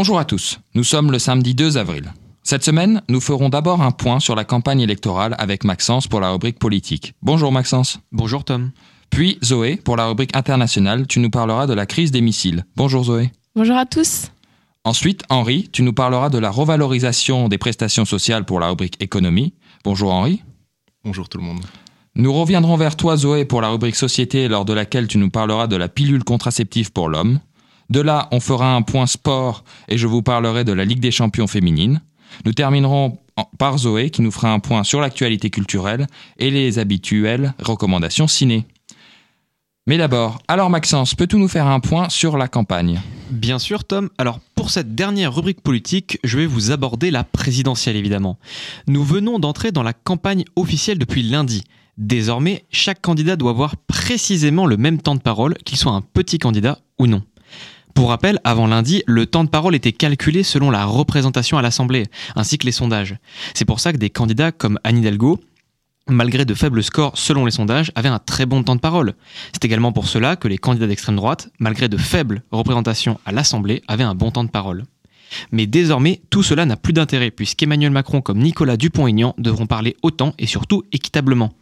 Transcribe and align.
Bonjour 0.00 0.20
à 0.20 0.24
tous, 0.24 0.60
nous 0.76 0.84
sommes 0.84 1.10
le 1.10 1.18
samedi 1.18 1.56
2 1.56 1.76
avril. 1.76 2.12
Cette 2.44 2.62
semaine, 2.62 3.02
nous 3.08 3.20
ferons 3.20 3.48
d'abord 3.48 3.82
un 3.82 3.90
point 3.90 4.20
sur 4.20 4.36
la 4.36 4.44
campagne 4.44 4.80
électorale 4.80 5.34
avec 5.38 5.64
Maxence 5.64 6.06
pour 6.06 6.20
la 6.20 6.30
rubrique 6.30 6.60
politique. 6.60 7.14
Bonjour 7.20 7.50
Maxence. 7.50 7.98
Bonjour 8.12 8.44
Tom. 8.44 8.70
Puis 9.10 9.38
Zoé, 9.42 9.74
pour 9.74 9.96
la 9.96 10.06
rubrique 10.06 10.36
internationale, 10.36 11.08
tu 11.08 11.18
nous 11.18 11.30
parleras 11.30 11.66
de 11.66 11.74
la 11.74 11.84
crise 11.84 12.12
des 12.12 12.20
missiles. 12.20 12.64
Bonjour 12.76 13.02
Zoé. 13.02 13.32
Bonjour 13.56 13.76
à 13.76 13.86
tous. 13.86 14.30
Ensuite, 14.84 15.24
Henri, 15.30 15.68
tu 15.72 15.82
nous 15.82 15.92
parleras 15.92 16.30
de 16.30 16.38
la 16.38 16.50
revalorisation 16.50 17.48
des 17.48 17.58
prestations 17.58 18.04
sociales 18.04 18.44
pour 18.44 18.60
la 18.60 18.68
rubrique 18.68 19.02
économie. 19.02 19.52
Bonjour 19.82 20.14
Henri. 20.14 20.44
Bonjour 21.02 21.28
tout 21.28 21.38
le 21.38 21.44
monde. 21.44 21.64
Nous 22.14 22.32
reviendrons 22.32 22.76
vers 22.76 22.94
toi 22.94 23.16
Zoé 23.16 23.44
pour 23.44 23.62
la 23.62 23.70
rubrique 23.70 23.96
société 23.96 24.46
lors 24.46 24.64
de 24.64 24.74
laquelle 24.74 25.08
tu 25.08 25.18
nous 25.18 25.30
parleras 25.30 25.66
de 25.66 25.74
la 25.74 25.88
pilule 25.88 26.22
contraceptive 26.22 26.92
pour 26.92 27.08
l'homme. 27.08 27.40
De 27.90 28.00
là, 28.00 28.28
on 28.32 28.40
fera 28.40 28.74
un 28.74 28.82
point 28.82 29.06
sport 29.06 29.64
et 29.88 29.96
je 29.96 30.06
vous 30.06 30.22
parlerai 30.22 30.64
de 30.64 30.72
la 30.72 30.84
Ligue 30.84 31.00
des 31.00 31.10
champions 31.10 31.46
féminines. 31.46 32.02
Nous 32.44 32.52
terminerons 32.52 33.18
par 33.56 33.78
Zoé 33.78 34.10
qui 34.10 34.20
nous 34.20 34.30
fera 34.30 34.52
un 34.52 34.58
point 34.58 34.84
sur 34.84 35.00
l'actualité 35.00 35.48
culturelle 35.48 36.06
et 36.38 36.50
les 36.50 36.78
habituelles 36.78 37.54
recommandations 37.58 38.28
ciné. 38.28 38.66
Mais 39.86 39.96
d'abord, 39.96 40.38
alors 40.48 40.68
Maxence, 40.68 41.14
peux-tu 41.14 41.36
nous 41.36 41.48
faire 41.48 41.66
un 41.66 41.80
point 41.80 42.10
sur 42.10 42.36
la 42.36 42.46
campagne? 42.46 43.00
Bien 43.30 43.58
sûr 43.58 43.84
Tom. 43.84 44.10
Alors 44.18 44.38
pour 44.54 44.70
cette 44.70 44.94
dernière 44.94 45.34
rubrique 45.34 45.62
politique, 45.62 46.18
je 46.24 46.36
vais 46.36 46.46
vous 46.46 46.72
aborder 46.72 47.10
la 47.10 47.24
présidentielle 47.24 47.96
évidemment. 47.96 48.38
Nous 48.86 49.02
venons 49.02 49.38
d'entrer 49.38 49.72
dans 49.72 49.82
la 49.82 49.94
campagne 49.94 50.44
officielle 50.56 50.98
depuis 50.98 51.22
lundi. 51.22 51.64
Désormais, 51.96 52.66
chaque 52.70 53.00
candidat 53.00 53.36
doit 53.36 53.52
avoir 53.52 53.76
précisément 53.76 54.66
le 54.66 54.76
même 54.76 55.00
temps 55.00 55.14
de 55.14 55.20
parole, 55.20 55.56
qu'il 55.64 55.78
soit 55.78 55.92
un 55.92 56.02
petit 56.02 56.38
candidat 56.38 56.78
ou 56.98 57.06
non. 57.06 57.22
Pour 57.98 58.10
rappel, 58.10 58.38
avant 58.44 58.68
lundi, 58.68 59.02
le 59.08 59.26
temps 59.26 59.42
de 59.42 59.48
parole 59.48 59.74
était 59.74 59.90
calculé 59.90 60.44
selon 60.44 60.70
la 60.70 60.84
représentation 60.84 61.58
à 61.58 61.62
l'Assemblée, 61.62 62.06
ainsi 62.36 62.56
que 62.56 62.64
les 62.64 62.70
sondages. 62.70 63.16
C'est 63.54 63.64
pour 63.64 63.80
ça 63.80 63.92
que 63.92 63.96
des 63.96 64.08
candidats 64.08 64.52
comme 64.52 64.78
Anne 64.84 64.98
Hidalgo, 64.98 65.40
malgré 66.06 66.44
de 66.44 66.54
faibles 66.54 66.84
scores 66.84 67.18
selon 67.18 67.44
les 67.44 67.50
sondages, 67.50 67.90
avaient 67.96 68.08
un 68.08 68.20
très 68.20 68.46
bon 68.46 68.62
temps 68.62 68.76
de 68.76 68.80
parole. 68.80 69.14
C'est 69.52 69.64
également 69.64 69.90
pour 69.90 70.06
cela 70.06 70.36
que 70.36 70.46
les 70.46 70.58
candidats 70.58 70.86
d'extrême 70.86 71.16
droite, 71.16 71.48
malgré 71.58 71.88
de 71.88 71.96
faibles 71.96 72.44
représentations 72.52 73.18
à 73.26 73.32
l'Assemblée, 73.32 73.82
avaient 73.88 74.04
un 74.04 74.14
bon 74.14 74.30
temps 74.30 74.44
de 74.44 74.50
parole. 74.50 74.84
Mais 75.50 75.66
désormais, 75.66 76.20
tout 76.30 76.44
cela 76.44 76.66
n'a 76.66 76.76
plus 76.76 76.92
d'intérêt 76.92 77.32
puisqu'Emmanuel 77.32 77.90
Macron 77.90 78.20
comme 78.20 78.38
Nicolas 78.38 78.76
Dupont-Aignan 78.76 79.34
devront 79.38 79.66
parler 79.66 79.96
autant 80.02 80.34
et 80.38 80.46
surtout 80.46 80.84
équitablement. 80.92 81.52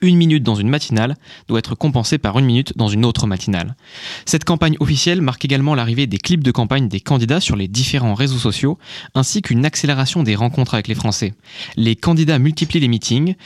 Une 0.00 0.16
minute 0.16 0.42
dans 0.42 0.56
une 0.56 0.68
matinale 0.68 1.16
doit 1.48 1.60
être 1.60 1.74
compensée 1.74 2.18
par 2.18 2.38
une 2.38 2.44
minute 2.44 2.76
dans 2.76 2.88
une 2.88 3.04
autre 3.04 3.26
matinale. 3.26 3.76
Cette 4.24 4.44
campagne 4.44 4.76
officielle 4.80 5.22
marque 5.22 5.44
également 5.44 5.74
l'arrivée 5.74 6.06
des 6.06 6.18
clips 6.18 6.42
de 6.42 6.50
campagne 6.50 6.88
des 6.88 7.00
candidats 7.00 7.40
sur 7.40 7.56
les 7.56 7.68
différents 7.68 8.14
réseaux 8.14 8.38
sociaux, 8.38 8.78
ainsi 9.14 9.42
qu'une 9.42 9.64
accélération 9.64 10.22
des 10.22 10.34
rencontres 10.34 10.74
avec 10.74 10.88
les 10.88 10.94
Français. 10.94 11.34
Les 11.76 11.96
candidats 11.96 12.38
multiplient 12.38 12.80
les 12.80 12.88
meetings. 12.88 13.36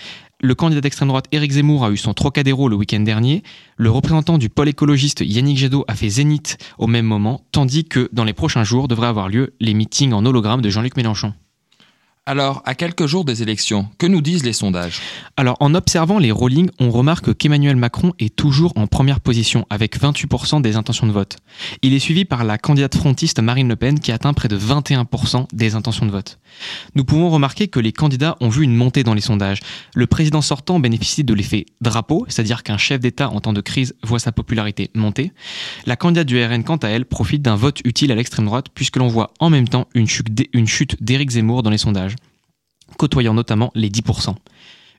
Le 0.43 0.55
candidat 0.55 0.81
d'extrême 0.81 1.09
droite 1.09 1.27
Éric 1.33 1.53
Zemmour 1.53 1.85
a 1.85 1.91
eu 1.91 1.99
son 1.99 2.15
Trocadéro 2.15 2.69
le 2.69 2.77
week-end 2.77 3.01
dernier. 3.01 3.43
Le 3.77 3.91
représentant 3.91 4.39
du 4.39 4.49
pôle 4.49 4.71
écologiste 4.71 5.21
Yannick 5.21 5.59
Jadot 5.59 5.85
a 5.87 5.95
fait 5.95 6.09
Zénith 6.09 6.57
au 6.79 6.87
même 6.87 7.05
moment, 7.05 7.45
tandis 7.53 7.85
que 7.85 8.09
dans 8.13 8.25
les 8.25 8.33
prochains 8.33 8.65
jours 8.65 8.89
devraient 8.89 9.09
avoir 9.09 9.29
lieu 9.29 9.53
les 9.61 9.75
meetings 9.75 10.15
en 10.15 10.25
hologramme 10.25 10.63
de 10.63 10.71
Jean-Luc 10.71 10.97
Mélenchon. 10.97 11.35
Alors, 12.31 12.63
à 12.65 12.77
quelques 12.77 13.07
jours 13.07 13.25
des 13.25 13.43
élections, 13.43 13.89
que 13.99 14.07
nous 14.07 14.21
disent 14.21 14.45
les 14.45 14.53
sondages 14.53 15.01
Alors, 15.37 15.57
en 15.59 15.75
observant 15.75 16.21
les 16.21 16.31
rollings, 16.31 16.71
on 16.79 16.93
remarque 16.93 17.35
qu'Emmanuel 17.35 17.75
Macron 17.75 18.13
est 18.21 18.37
toujours 18.37 18.73
en 18.77 18.87
première 18.87 19.19
position, 19.19 19.67
avec 19.69 19.99
28% 19.99 20.63
des 20.63 20.77
intentions 20.77 21.09
de 21.09 21.13
vote. 21.13 21.39
Il 21.83 21.93
est 21.93 21.99
suivi 21.99 22.25
par 22.25 22.45
la 22.45 22.57
candidate 22.57 22.95
frontiste 22.95 23.41
Marine 23.41 23.69
Le 23.69 23.75
Pen, 23.75 23.99
qui 23.99 24.13
atteint 24.13 24.33
près 24.33 24.47
de 24.47 24.57
21% 24.57 25.47
des 25.53 25.75
intentions 25.75 26.07
de 26.07 26.13
vote. 26.13 26.39
Nous 26.95 27.05
pouvons 27.05 27.31
remarquer 27.31 27.67
que 27.67 27.81
les 27.81 27.91
candidats 27.91 28.37
ont 28.41 28.49
vu 28.49 28.63
une 28.63 28.77
montée 28.77 29.03
dans 29.03 29.15
les 29.15 29.21
sondages. 29.21 29.59
Le 29.97 30.07
président 30.07 30.41
sortant 30.41 30.79
bénéficie 30.79 31.25
de 31.25 31.35
l'effet 31.35 31.67
drapeau, 31.81 32.27
c'est-à-dire 32.29 32.63
qu'un 32.63 32.79
chef 32.79 33.01
d'État 33.01 33.31
en 33.31 33.41
temps 33.41 33.53
de 33.53 33.61
crise 33.61 33.97
voit 34.05 34.21
sa 34.21 34.31
popularité 34.31 34.91
monter. 34.95 35.33
La 35.85 35.97
candidate 35.97 36.29
du 36.29 36.41
RN, 36.41 36.63
quant 36.63 36.77
à 36.77 36.91
elle, 36.91 37.07
profite 37.07 37.43
d'un 37.43 37.57
vote 37.57 37.81
utile 37.85 38.13
à 38.13 38.15
l'extrême 38.15 38.47
droite, 38.47 38.67
puisque 38.73 38.99
l'on 38.99 39.09
voit 39.09 39.33
en 39.41 39.51
même 39.51 39.67
temps 39.67 39.89
une 39.95 40.07
chute 40.07 41.03
d'Éric 41.03 41.31
Zemmour 41.31 41.65
dans 41.65 41.71
les 41.71 41.79
sondages 41.79 42.15
côtoyant 43.01 43.33
notamment 43.33 43.71
les 43.75 43.89
10%. 43.89 44.35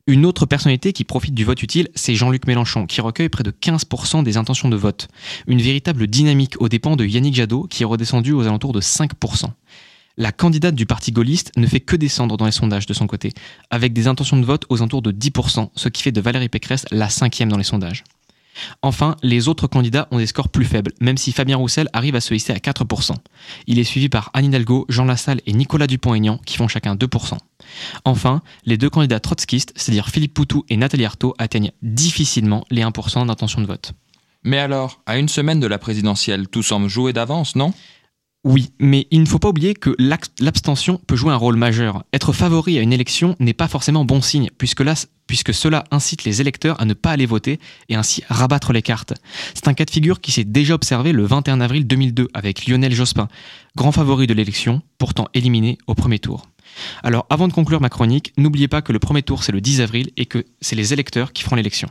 Une 0.08 0.26
autre 0.26 0.48
personnalité 0.48 0.92
qui 0.92 1.04
profite 1.04 1.36
du 1.36 1.46
vote 1.46 1.62
utile, 1.62 1.88
c'est 1.94 2.16
Jean-Luc 2.16 2.48
Mélenchon, 2.48 2.88
qui 2.88 3.00
recueille 3.00 3.30
près 3.30 3.44
de 3.44 3.52
15% 3.52 4.24
des 4.24 4.38
intentions 4.38 4.70
de 4.70 4.76
vote. 4.76 5.08
Une 5.46 5.62
véritable 5.62 6.08
dynamique 6.08 6.60
aux 6.60 6.68
dépens 6.68 6.96
de 6.96 7.06
Yannick 7.06 7.36
Jadot, 7.36 7.68
qui 7.70 7.84
est 7.84 7.86
redescendu 7.86 8.32
aux 8.32 8.42
alentours 8.42 8.74
de 8.74 8.82
5%. 8.82 9.52
La 10.18 10.32
candidate 10.32 10.74
du 10.74 10.88
parti 10.88 11.12
gaulliste 11.12 11.52
ne 11.58 11.68
fait 11.68 11.80
que 11.80 11.96
descendre 11.96 12.38
dans 12.38 12.46
les 12.46 12.52
sondages 12.52 12.88
de 12.88 12.94
son 12.96 13.06
côté, 13.06 13.34
avec 13.70 13.94
des 13.94 14.08
intentions 14.08 14.38
de 14.38 14.46
vote 14.46 14.66
aux 14.70 14.78
alentours 14.78 15.04
de 15.04 15.12
10%, 15.12 15.70
ce 15.76 15.88
qui 15.88 16.02
fait 16.02 16.12
de 16.12 16.22
Valérie 16.22 16.50
Pécresse 16.50 16.86
la 16.90 17.08
cinquième 17.08 17.50
dans 17.50 17.58
les 17.58 17.64
sondages. 17.64 18.04
Enfin, 18.82 19.16
les 19.24 19.48
autres 19.48 19.68
candidats 19.68 20.08
ont 20.12 20.18
des 20.18 20.28
scores 20.28 20.50
plus 20.50 20.66
faibles, 20.66 20.92
même 21.00 21.18
si 21.18 21.32
Fabien 21.32 21.58
Roussel 21.58 21.90
arrive 21.94 22.16
à 22.16 22.22
se 22.22 22.34
hisser 22.34 22.54
à 22.54 22.58
4%. 22.58 23.14
Il 23.68 23.80
est 23.80 23.84
suivi 23.84 24.10
par 24.10 24.30
Anne 24.34 24.46
Hidalgo, 24.46 24.86
Jean 24.90 25.06
Lassalle 25.06 25.42
et 25.46 25.54
Nicolas 25.54 25.88
Dupont-Aignan, 25.88 26.40
qui 26.46 26.58
font 26.58 26.68
chacun 26.68 26.96
2%. 26.96 27.38
Enfin, 28.06 28.42
les 28.66 28.78
deux 28.78 28.90
candidats 28.90 29.20
trotskistes, 29.20 29.74
c'est-à-dire 29.76 30.10
Philippe 30.10 30.34
Poutou 30.34 30.66
et 30.70 30.78
Nathalie 30.78 31.06
Arthaud, 31.06 31.36
atteignent 31.38 31.72
difficilement 31.82 32.66
les 32.70 32.82
1% 32.82 33.26
d'intention 33.26 33.62
de 33.62 33.68
vote. 33.68 33.94
Mais 34.44 34.58
alors, 34.58 35.02
à 35.06 35.18
une 35.18 35.30
semaine 35.30 35.60
de 35.60 35.68
la 35.68 35.78
présidentielle, 35.78 36.48
tout 36.48 36.64
semble 36.64 36.88
joué 36.88 37.14
d'avance, 37.14 37.56
non? 37.56 37.74
Oui, 38.44 38.72
mais 38.80 39.08
il 39.12 39.22
ne 39.22 39.28
faut 39.28 39.38
pas 39.38 39.50
oublier 39.50 39.76
que 39.76 39.96
l'abstention 40.40 41.00
peut 41.06 41.16
jouer 41.16 41.32
un 41.32 41.38
rôle 41.38 41.58
majeur. 41.58 42.04
Être 42.12 42.34
favori 42.34 42.80
à 42.80 42.82
une 42.82 42.92
élection 42.92 43.36
n'est 43.40 43.54
pas 43.54 43.68
forcément 43.68 44.04
bon 44.04 44.20
signe, 44.20 44.50
puisque, 44.58 45.54
cela 45.54 45.84
incite 45.92 46.24
les 46.24 46.42
électeurs 46.42 46.82
à 46.82 46.86
ne 46.86 46.96
pas 46.96 47.12
aller 47.12 47.28
voter 47.28 47.60
et 47.88 47.96
ainsi 47.96 48.24
rabattre 48.30 48.74
les 48.74 48.82
cartes. 48.82 49.14
C'est 49.54 49.68
un 49.68 49.76
cas 49.76 49.86
de 49.86 49.92
figure 49.92 50.22
qui 50.22 50.32
s'est 50.32 50.44
déjà 50.44 50.74
observé 50.74 51.12
le 51.12 51.24
21 51.24 51.62
avril 51.62 51.86
2002 51.86 52.30
avec 52.34 52.66
Lionel 52.66 52.94
Jospin, 52.94 53.28
grand 53.76 53.92
favori 53.92 54.26
de 54.26 54.34
l'élection, 54.34 54.82
pourtant 54.98 55.28
éliminé 55.36 55.78
au 55.86 55.94
premier 55.94 56.18
tour. 56.18 56.48
Alors 57.04 57.28
avant 57.30 57.48
de 57.48 57.54
conclure 57.54 57.82
ma 57.82 57.90
chronique, 57.90 58.34
n'oubliez 58.38 58.68
pas 58.68 58.82
que 58.82 58.94
le 58.94 59.00
premier 59.00 59.22
tour 59.22 59.44
c'est 59.44 59.52
le 59.52 59.62
10 59.62 59.82
avril 59.82 60.10
et 60.18 60.26
que 60.26 60.46
c'est 60.62 60.76
les 60.76 60.94
électeurs 60.94 61.34
qui 61.34 61.44
feront 61.44 61.58
l'élection. 61.58 61.90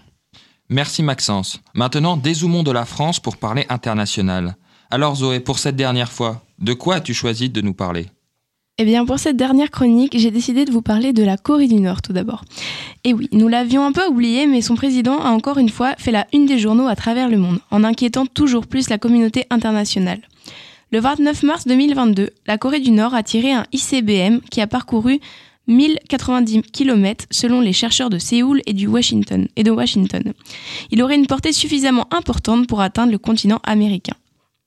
Merci 0.68 1.02
Maxence. 1.02 1.60
Maintenant, 1.74 2.16
dézoomons 2.16 2.62
de 2.62 2.70
la 2.70 2.86
France 2.86 3.20
pour 3.20 3.36
parler 3.36 3.66
international. 3.68 4.56
Alors 4.92 5.14
Zoé, 5.14 5.38
pour 5.38 5.60
cette 5.60 5.76
dernière 5.76 6.10
fois, 6.10 6.42
de 6.58 6.72
quoi 6.72 6.96
as-tu 6.96 7.14
choisi 7.14 7.48
de 7.48 7.60
nous 7.60 7.74
parler? 7.74 8.06
Eh 8.78 8.84
bien, 8.84 9.04
pour 9.04 9.18
cette 9.18 9.36
dernière 9.36 9.70
chronique, 9.70 10.18
j'ai 10.18 10.32
décidé 10.32 10.64
de 10.64 10.72
vous 10.72 10.82
parler 10.82 11.12
de 11.12 11.22
la 11.22 11.36
Corée 11.36 11.68
du 11.68 11.76
Nord 11.76 12.02
tout 12.02 12.12
d'abord. 12.12 12.44
Et 13.04 13.12
oui, 13.12 13.28
nous 13.30 13.46
l'avions 13.46 13.84
un 13.84 13.92
peu 13.92 14.06
oublié, 14.06 14.46
mais 14.46 14.62
son 14.62 14.74
président 14.74 15.20
a 15.20 15.30
encore 15.30 15.58
une 15.58 15.68
fois 15.68 15.94
fait 15.96 16.10
la 16.10 16.26
une 16.32 16.46
des 16.46 16.58
journaux 16.58 16.88
à 16.88 16.96
travers 16.96 17.28
le 17.28 17.36
monde, 17.36 17.60
en 17.70 17.84
inquiétant 17.84 18.26
toujours 18.26 18.66
plus 18.66 18.88
la 18.88 18.98
communauté 18.98 19.44
internationale. 19.50 20.22
Le 20.90 20.98
29 20.98 21.42
mars 21.44 21.66
2022, 21.68 22.30
la 22.46 22.58
Corée 22.58 22.80
du 22.80 22.90
Nord 22.90 23.14
a 23.14 23.22
tiré 23.22 23.52
un 23.52 23.66
ICBM 23.72 24.40
qui 24.50 24.60
a 24.60 24.66
parcouru 24.66 25.20
1090 25.68 26.62
km 26.72 27.26
selon 27.30 27.60
les 27.60 27.72
chercheurs 27.72 28.10
de 28.10 28.18
Séoul 28.18 28.60
et, 28.66 28.72
du 28.72 28.88
et 28.88 29.62
de 29.62 29.70
Washington. 29.70 30.32
Il 30.90 31.02
aurait 31.02 31.14
une 31.14 31.28
portée 31.28 31.52
suffisamment 31.52 32.08
importante 32.10 32.66
pour 32.66 32.80
atteindre 32.80 33.12
le 33.12 33.18
continent 33.18 33.60
américain. 33.62 34.14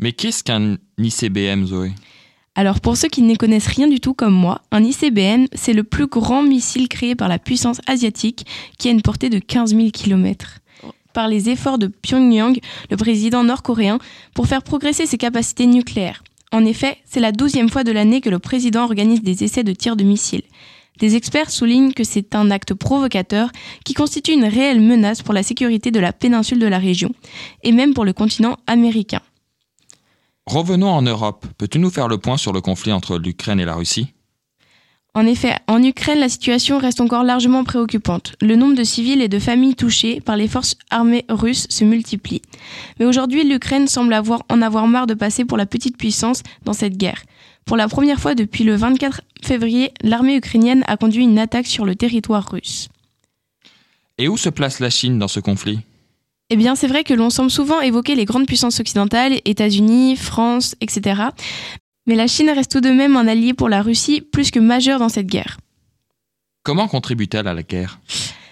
Mais 0.03 0.11
qu'est-ce 0.11 0.43
qu'un 0.43 0.75
ICBM, 0.97 1.65
Zoé? 1.65 1.93
Alors 2.55 2.81
pour 2.81 2.97
ceux 2.97 3.07
qui 3.07 3.21
ne 3.21 3.35
connaissent 3.35 3.67
rien 3.67 3.87
du 3.87 4.01
tout 4.01 4.13
comme 4.13 4.33
moi, 4.33 4.61
un 4.73 4.83
ICBM, 4.83 5.45
c'est 5.53 5.71
le 5.71 5.85
plus 5.85 6.07
grand 6.07 6.43
missile 6.43 6.89
créé 6.89 7.15
par 7.15 7.29
la 7.29 7.39
puissance 7.39 7.79
asiatique 7.87 8.45
qui 8.77 8.89
a 8.89 8.91
une 8.91 9.01
portée 9.01 9.29
de 9.29 9.39
15 9.39 9.73
000 9.73 9.91
km. 9.91 10.59
Par 11.13 11.29
les 11.29 11.49
efforts 11.49 11.77
de 11.77 11.87
Pyongyang, 11.87 12.59
le 12.91 12.97
président 12.97 13.45
nord-coréen, 13.45 13.97
pour 14.35 14.47
faire 14.47 14.61
progresser 14.61 15.05
ses 15.05 15.17
capacités 15.17 15.67
nucléaires. 15.67 16.21
En 16.51 16.65
effet, 16.65 16.97
c'est 17.05 17.21
la 17.21 17.31
douzième 17.31 17.69
fois 17.69 17.85
de 17.85 17.93
l'année 17.93 18.19
que 18.19 18.29
le 18.29 18.39
président 18.39 18.83
organise 18.83 19.21
des 19.21 19.45
essais 19.45 19.63
de 19.63 19.71
tir 19.71 19.95
de 19.95 20.03
missiles. 20.03 20.43
Des 20.99 21.15
experts 21.15 21.49
soulignent 21.49 21.93
que 21.93 22.03
c'est 22.03 22.35
un 22.35 22.51
acte 22.51 22.73
provocateur 22.73 23.51
qui 23.85 23.93
constitue 23.93 24.33
une 24.33 24.43
réelle 24.43 24.81
menace 24.81 25.21
pour 25.21 25.33
la 25.33 25.43
sécurité 25.43 25.91
de 25.91 26.01
la 26.01 26.11
péninsule 26.11 26.59
de 26.59 26.67
la 26.67 26.77
région, 26.77 27.13
et 27.63 27.71
même 27.71 27.93
pour 27.93 28.03
le 28.03 28.11
continent 28.11 28.57
américain. 28.67 29.21
Revenons 30.45 30.89
en 30.89 31.01
Europe. 31.01 31.45
Peux-tu 31.57 31.79
nous 31.79 31.89
faire 31.89 32.07
le 32.07 32.17
point 32.17 32.37
sur 32.37 32.51
le 32.51 32.59
conflit 32.59 32.91
entre 32.91 33.17
l'Ukraine 33.17 33.59
et 33.59 33.65
la 33.65 33.75
Russie? 33.75 34.13
En 35.15 35.25
effet, 35.27 35.55
en 35.67 35.81
Ukraine, 35.83 36.19
la 36.19 36.27
situation 36.27 36.79
reste 36.79 36.99
encore 36.99 37.23
largement 37.23 37.63
préoccupante. 37.63 38.33
Le 38.41 38.55
nombre 38.55 38.75
de 38.75 38.83
civils 38.83 39.21
et 39.21 39.27
de 39.27 39.37
familles 39.39 39.75
touchées 39.75 40.19
par 40.21 40.35
les 40.35 40.47
forces 40.47 40.75
armées 40.89 41.23
russes 41.29 41.67
se 41.69 41.85
multiplie. 41.85 42.41
Mais 42.99 43.05
aujourd'hui, 43.05 43.47
l'Ukraine 43.47 43.87
semble 43.87 44.13
avoir, 44.13 44.41
en 44.49 44.61
avoir 44.61 44.87
marre 44.87 45.07
de 45.07 45.13
passer 45.13 45.45
pour 45.45 45.57
la 45.57 45.67
petite 45.67 45.97
puissance 45.97 46.41
dans 46.65 46.73
cette 46.73 46.97
guerre. 46.97 47.23
Pour 47.65 47.77
la 47.77 47.87
première 47.87 48.19
fois 48.19 48.33
depuis 48.33 48.63
le 48.63 48.75
24 48.75 49.21
février, 49.43 49.93
l'armée 50.01 50.35
ukrainienne 50.35 50.83
a 50.87 50.97
conduit 50.97 51.23
une 51.23 51.39
attaque 51.39 51.67
sur 51.67 51.85
le 51.85 51.95
territoire 51.95 52.49
russe. 52.51 52.89
Et 54.17 54.27
où 54.27 54.35
se 54.35 54.49
place 54.49 54.79
la 54.79 54.89
Chine 54.89 55.19
dans 55.19 55.27
ce 55.27 55.39
conflit? 55.39 55.79
Eh 56.49 56.55
bien, 56.55 56.75
c'est 56.75 56.87
vrai 56.87 57.03
que 57.03 57.13
l'on 57.13 57.29
semble 57.29 57.51
souvent 57.51 57.81
évoquer 57.81 58.15
les 58.15 58.25
grandes 58.25 58.45
puissances 58.45 58.79
occidentales, 58.79 59.39
États-Unis, 59.45 60.15
France, 60.15 60.75
etc. 60.81 61.21
Mais 62.05 62.15
la 62.15 62.27
Chine 62.27 62.49
reste 62.49 62.71
tout 62.71 62.81
de 62.81 62.89
même 62.89 63.15
un 63.15 63.27
allié 63.27 63.53
pour 63.53 63.69
la 63.69 63.81
Russie 63.81 64.21
plus 64.21 64.51
que 64.51 64.59
majeur 64.59 64.99
dans 64.99 65.09
cette 65.09 65.27
guerre. 65.27 65.57
Comment 66.63 66.87
contribue-t-elle 66.87 67.47
à 67.47 67.53
la 67.53 67.63
guerre? 67.63 67.99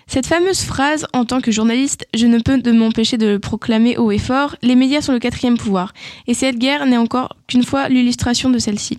Cette 0.07 0.25
fameuse 0.25 0.63
phrase, 0.63 1.07
en 1.13 1.23
tant 1.23 1.39
que 1.39 1.51
journaliste, 1.51 2.05
je 2.13 2.27
ne 2.27 2.39
peux 2.39 2.57
de 2.61 2.71
m'empêcher 2.73 3.17
de 3.17 3.27
le 3.27 3.39
proclamer 3.39 3.97
haut 3.97 4.11
et 4.11 4.17
fort, 4.17 4.57
les 4.61 4.75
médias 4.75 5.01
sont 5.01 5.13
le 5.13 5.19
quatrième 5.19 5.57
pouvoir. 5.57 5.93
Et 6.27 6.33
cette 6.33 6.57
guerre 6.57 6.85
n'est 6.85 6.97
encore 6.97 7.37
qu'une 7.47 7.63
fois 7.63 7.87
l'illustration 7.87 8.49
de 8.49 8.59
celle-ci. 8.59 8.97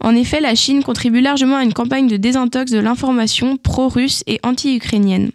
En 0.00 0.14
effet, 0.14 0.40
la 0.40 0.54
Chine 0.54 0.82
contribue 0.82 1.20
largement 1.20 1.56
à 1.56 1.62
une 1.62 1.74
campagne 1.74 2.08
de 2.08 2.16
désintox 2.16 2.70
de 2.70 2.78
l'information 2.78 3.58
pro-russe 3.58 4.24
et 4.26 4.40
anti-ukrainienne. 4.42 5.30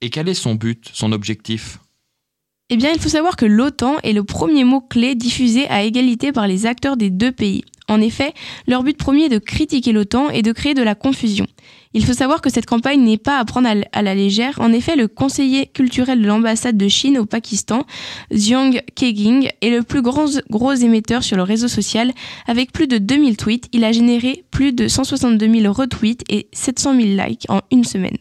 Et 0.00 0.08
quel 0.08 0.28
est 0.30 0.34
son 0.34 0.54
but, 0.54 0.88
son 0.94 1.12
objectif? 1.12 1.78
Eh 2.68 2.76
bien, 2.76 2.90
il 2.92 3.00
faut 3.00 3.08
savoir 3.08 3.36
que 3.36 3.46
l'OTAN 3.46 3.96
est 4.02 4.12
le 4.12 4.24
premier 4.24 4.64
mot-clé 4.64 5.14
diffusé 5.14 5.68
à 5.68 5.84
égalité 5.84 6.32
par 6.32 6.48
les 6.48 6.66
acteurs 6.66 6.96
des 6.96 7.10
deux 7.10 7.30
pays. 7.30 7.62
En 7.88 8.00
effet, 8.00 8.34
leur 8.66 8.82
but 8.82 8.98
premier 8.98 9.26
est 9.26 9.28
de 9.28 9.38
critiquer 9.38 9.92
l'OTAN 9.92 10.30
et 10.30 10.42
de 10.42 10.50
créer 10.50 10.74
de 10.74 10.82
la 10.82 10.96
confusion. 10.96 11.46
Il 11.94 12.04
faut 12.04 12.12
savoir 12.12 12.40
que 12.40 12.50
cette 12.50 12.66
campagne 12.66 13.00
n'est 13.04 13.18
pas 13.18 13.38
à 13.38 13.44
prendre 13.44 13.68
à 13.92 14.02
la 14.02 14.14
légère. 14.16 14.56
En 14.58 14.72
effet, 14.72 14.96
le 14.96 15.06
conseiller 15.06 15.66
culturel 15.66 16.20
de 16.20 16.26
l'ambassade 16.26 16.76
de 16.76 16.88
Chine 16.88 17.18
au 17.18 17.24
Pakistan, 17.24 17.86
Xiang 18.32 18.72
Keging, 18.96 19.48
est 19.62 19.70
le 19.70 19.84
plus 19.84 20.02
grand 20.02 20.26
gros 20.50 20.72
émetteur 20.72 21.22
sur 21.22 21.36
le 21.36 21.44
réseau 21.44 21.68
social. 21.68 22.12
Avec 22.48 22.72
plus 22.72 22.88
de 22.88 22.98
2000 22.98 23.36
tweets, 23.36 23.68
il 23.72 23.84
a 23.84 23.92
généré 23.92 24.44
plus 24.50 24.72
de 24.72 24.88
162 24.88 25.60
000 25.60 25.72
retweets 25.72 26.24
et 26.28 26.48
700 26.52 27.00
000 27.00 27.28
likes 27.28 27.46
en 27.48 27.60
une 27.70 27.84
semaine. 27.84 28.18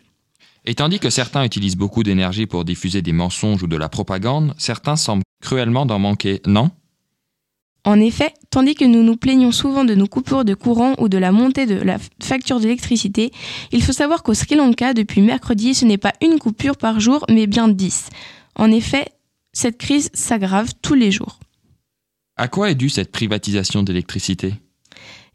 Et 0.66 0.76
tandis 0.76 1.00
que 1.00 1.10
certains 1.10 1.44
utilisent 1.44 1.78
beaucoup 1.78 2.04
d'énergie 2.04 2.48
pour 2.48 2.66
diffuser 2.66 3.02
des 3.02 3.14
mensonges 3.14 3.62
ou 3.62 3.68
de 3.68 3.78
la 3.78 3.88
propagande, 3.88 4.56
certains 4.58 4.96
semblent 4.96 5.24
cruellement 5.42 5.86
d'en 5.86 6.00
manquer, 6.00 6.42
non? 6.48 6.72
En 7.84 8.00
effet, 8.00 8.34
tandis 8.50 8.74
que 8.74 8.84
nous 8.84 9.04
nous 9.04 9.16
plaignons 9.16 9.52
souvent 9.52 9.86
de 9.86 9.94
nos 9.94 10.08
coupures 10.08 10.44
de 10.44 10.56
courant 10.56 10.96
ou 10.98 11.08
de 11.08 11.20
la 11.20 11.32
montée 11.32 11.68
de 11.68 11.76
la 11.76 11.98
facture 12.22 12.60
d'électricité, 12.60 13.32
il 13.72 13.84
faut 13.84 13.92
savoir 13.94 14.24
qu'au 14.24 14.34
Sri 14.34 14.56
Lanka, 14.56 14.96
depuis 14.96 15.22
mercredi, 15.22 15.76
ce 15.76 15.86
n'est 15.86 16.00
pas 16.00 16.14
une 16.20 16.40
coupure 16.40 16.78
par 16.78 17.00
jour, 17.00 17.24
mais 17.30 17.46
bien 17.46 17.68
dix. 17.68 18.10
En 18.56 18.72
effet, 18.72 19.06
cette 19.54 19.78
crise 19.78 20.10
s'aggrave 20.14 20.72
tous 20.82 20.96
les 20.96 21.12
jours. 21.12 21.40
À 22.38 22.48
quoi 22.48 22.72
est 22.72 22.76
due 22.76 22.90
cette 22.90 23.12
privatisation 23.12 23.84
d'électricité? 23.84 24.56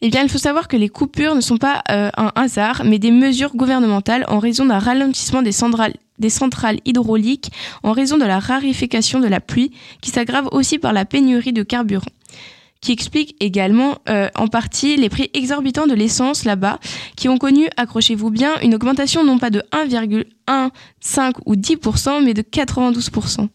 Eh 0.03 0.09
bien, 0.09 0.23
il 0.23 0.31
faut 0.31 0.39
savoir 0.39 0.67
que 0.67 0.77
les 0.77 0.89
coupures 0.89 1.35
ne 1.35 1.41
sont 1.41 1.59
pas 1.59 1.83
euh, 1.91 2.11
un 2.17 2.33
hasard, 2.35 2.83
mais 2.85 2.99
des 2.99 3.11
mesures 3.11 3.55
gouvernementales 3.55 4.25
en 4.29 4.39
raison 4.39 4.65
d'un 4.65 4.79
ralentissement 4.79 5.43
des 5.43 5.53
centrales, 5.53 6.81
hydrauliques, 6.87 7.53
en 7.83 7.93
raison 7.93 8.17
de 8.17 8.25
la 8.25 8.39
rarification 8.39 9.21
de 9.21 9.27
la 9.27 9.41
pluie, 9.41 9.73
qui 10.01 10.11
s'aggrave 10.11 10.49
aussi 10.53 10.79
par 10.79 10.93
la 10.93 11.05
pénurie 11.05 11.53
de 11.53 11.63
carburant 11.63 12.07
qui 12.81 12.93
explique 12.93 13.37
également 13.41 13.99
euh, 14.09 14.29
en 14.35 14.49
partie 14.49 14.97
les 14.97 15.11
prix 15.11 15.31
exorbitants 15.35 15.87
de 15.87 15.95
l'essence 15.95 16.45
là-bas, 16.45 16.81
qui 17.15 17.29
ont 17.29 17.37
connu, 17.37 17.69
accrochez-vous 17.77 18.31
bien, 18.31 18.59
une 18.63 18.75
augmentation 18.75 19.25
non 19.25 19.39
pas 19.39 19.51
de 19.51 19.63
1,15 19.73 21.33
ou 21.45 21.57
10%, 21.57 22.25
mais 22.25 22.35
de 22.35 22.43
92%. 22.43 23.49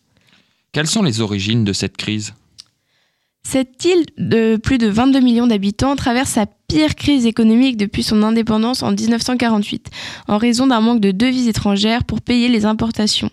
Quelles 0.71 0.88
sont 0.88 1.01
les 1.01 1.21
origines 1.21 1.63
de 1.63 1.74
cette 1.74 1.97
crise? 1.97 2.33
Cette 3.45 3.86
île 3.86 4.06
de 4.18 4.57
plus 4.57 4.80
de 4.80 4.88
22 4.88 5.19
millions 5.19 5.45
d'habitants 5.45 5.95
traverse 5.95 6.31
sa 6.31 6.47
pire 6.68 6.95
crise 6.95 7.27
économique 7.27 7.77
depuis 7.77 8.01
son 8.01 8.24
indépendance 8.24 8.81
en 8.81 8.92
1948, 8.92 9.92
en 10.27 10.39
raison 10.39 10.65
d'un 10.65 10.81
manque 10.81 11.00
de 11.00 11.12
devises 11.12 11.47
étrangères 11.47 12.06
pour 12.06 12.21
payer 12.21 12.50
les 12.50 12.65
importations. 12.65 13.30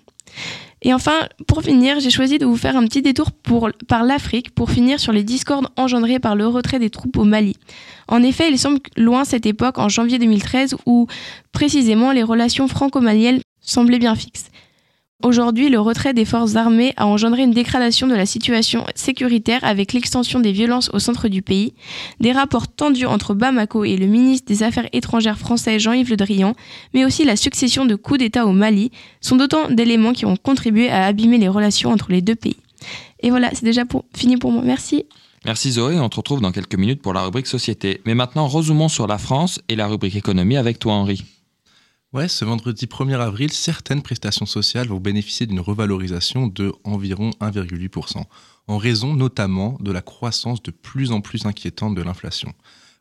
Et 0.83 0.93
enfin, 0.93 1.29
pour 1.47 1.63
finir, 1.63 1.99
j'ai 1.99 2.11
choisi 2.11 2.39
de 2.39 2.45
vous 2.45 2.59
faire 2.59 2.77
un 2.77 2.85
petit 2.85 3.01
détour 3.01 3.31
par 3.89 4.05
l'Afrique 4.05 4.55
pour 4.55 4.71
finir 4.71 5.01
sur 5.01 5.13
les 5.13 5.25
discordes 5.25 5.69
engendrés 5.77 6.19
par 6.19 6.37
le 6.37 6.47
retrait 6.47 6.79
des 6.79 6.91
troupes 6.91 7.17
au 7.17 7.25
Mali. 7.25 7.57
En 8.07 8.23
effet, 8.23 8.51
il 8.51 8.59
semble 8.59 8.81
loin 8.99 9.25
cette 9.25 9.47
époque, 9.47 9.79
en 9.79 9.89
janvier 9.89 10.19
2013, 10.19 10.77
où 10.85 11.07
précisément 11.53 12.13
les 12.13 12.23
relations 12.23 12.69
franco-maliennes 12.69 13.41
semblaient 13.63 13.99
bien 13.99 14.15
fixes. 14.15 14.51
Aujourd'hui, 15.23 15.69
le 15.69 15.79
retrait 15.79 16.15
des 16.15 16.25
forces 16.25 16.57
armées 16.57 16.95
a 16.97 17.07
engendré 17.07 17.43
une 17.43 17.53
dégradation 17.53 18.09
de 18.09 18.15
la 18.15 18.27
situation 18.27 18.85
sécuritaire 18.97 19.63
avec 19.63 19.93
l'extension 19.93 20.41
des 20.41 20.51
violences 20.51 20.91
au 20.93 20.99
centre 20.99 21.29
du 21.29 21.43
pays, 21.43 21.75
des 22.19 22.33
rapports 22.33 22.67
tendus 22.67 23.07
entre 23.07 23.33
Bamako 23.33 23.85
et 23.85 23.97
le 23.97 24.07
ministre 24.07 24.49
des 24.49 24.65
Affaires 24.65 24.89
étrangères 24.93 25.39
français 25.39 25.79
Jean-Yves 25.79 26.11
Le 26.11 26.17
Drian, 26.17 26.55
mais 26.93 27.05
aussi 27.05 27.25
la 27.25 27.37
succession 27.37 27.87
de 27.87 27.95
coups 27.95 28.19
d'État 28.19 28.47
au 28.47 28.53
Mali, 28.53 28.91
sont 29.21 29.37
d'autant 29.37 29.71
d'éléments 29.71 30.13
qui 30.13 30.27
ont 30.27 30.37
contribué 30.37 30.91
à 30.91 31.07
abîmer 31.07 31.39
les 31.39 31.49
relations 31.49 31.93
entre 31.93 32.11
les 32.11 32.21
deux 32.21 32.35
pays. 32.35 32.57
Et 33.21 33.31
voilà, 33.31 33.51
c'est 33.53 33.65
déjà 33.65 33.83
fini 34.17 34.39
pour 34.39 34.51
moi. 34.51 34.63
Merci. 34.65 35.05
Merci 35.45 35.73
Zoé, 35.73 36.01
on 36.01 36.09
te 36.09 36.17
retrouve 36.17 36.41
dans 36.41 36.51
quelques 36.51 36.75
minutes 36.75 37.01
pour 37.01 37.13
la 37.13 37.23
rubrique 37.23 37.47
Société. 37.47 38.01
Mais 38.07 38.15
maintenant, 38.15 38.49
resumons 38.49 38.89
sur 38.89 39.07
la 39.07 39.19
France 39.19 39.61
et 39.69 39.77
la 39.77 39.87
rubrique 39.87 40.17
Économie 40.17 40.57
avec 40.57 40.81
toi 40.81 40.95
Henri. 40.95 41.25
Ouais, 42.13 42.29
ce 42.29 42.45
vendredi 42.45 42.85
1er 42.85 43.19
avril, 43.19 43.51
certaines 43.51 44.03
prestations 44.03 44.45
sociales 44.45 44.89
vont 44.89 45.01
bénéficier 45.01 45.47
d'une 45.47 45.61
revalorisation 45.61 46.47
de 46.47 46.71
environ 46.85 47.31
1,8%, 47.41 48.23
en 48.67 48.77
raison 48.77 49.15
notamment 49.15 49.79
de 49.81 49.91
la 49.91 50.03
croissance 50.03 50.63
de 50.63 50.71
plus 50.71 51.11
en 51.11 51.23
plus 51.23 51.47
inquiétante 51.47 51.95
de 51.95 52.03
l'inflation. 52.03 52.53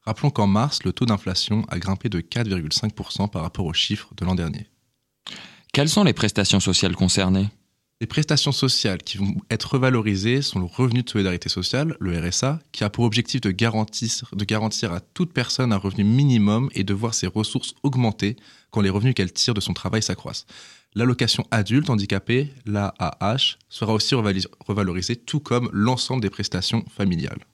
Rappelons 0.03 0.29
qu'en 0.29 0.47
mars, 0.47 0.85
le 0.85 0.93
taux 0.93 1.05
d'inflation 1.05 1.65
a 1.67 1.77
grimpé 1.77 2.07
de 2.07 2.21
4,5% 2.21 3.29
par 3.29 3.41
rapport 3.41 3.65
aux 3.65 3.73
chiffres 3.73 4.13
de 4.15 4.23
l'an 4.23 4.33
dernier. 4.33 4.67
Quelles 5.73 5.89
sont 5.89 6.05
les 6.05 6.13
prestations 6.13 6.61
sociales 6.61 6.95
concernées? 6.95 7.49
Les 8.01 8.07
prestations 8.07 8.51
sociales 8.51 9.03
qui 9.03 9.19
vont 9.19 9.35
être 9.51 9.73
revalorisées 9.73 10.41
sont 10.41 10.57
le 10.57 10.65
revenu 10.65 11.03
de 11.03 11.09
solidarité 11.09 11.49
sociale, 11.49 11.95
le 11.99 12.17
RSA, 12.19 12.59
qui 12.71 12.83
a 12.83 12.89
pour 12.89 13.05
objectif 13.05 13.41
de 13.41 13.51
garantir, 13.51 14.27
de 14.33 14.43
garantir 14.43 14.91
à 14.91 15.01
toute 15.01 15.31
personne 15.31 15.71
un 15.71 15.77
revenu 15.77 16.03
minimum 16.03 16.71
et 16.73 16.83
de 16.83 16.95
voir 16.95 17.13
ses 17.13 17.27
ressources 17.27 17.75
augmenter 17.83 18.37
quand 18.71 18.81
les 18.81 18.89
revenus 18.89 19.13
qu'elle 19.13 19.31
tire 19.31 19.53
de 19.53 19.61
son 19.61 19.73
travail 19.73 20.01
s'accroissent. 20.01 20.47
L'allocation 20.95 21.45
adulte 21.51 21.91
handicapé, 21.91 22.51
l'AAH, 22.65 23.57
sera 23.69 23.93
aussi 23.93 24.15
revalorisée, 24.15 25.15
tout 25.15 25.39
comme 25.39 25.69
l'ensemble 25.71 26.23
des 26.23 26.31
prestations 26.31 26.83
familiales. 26.89 27.45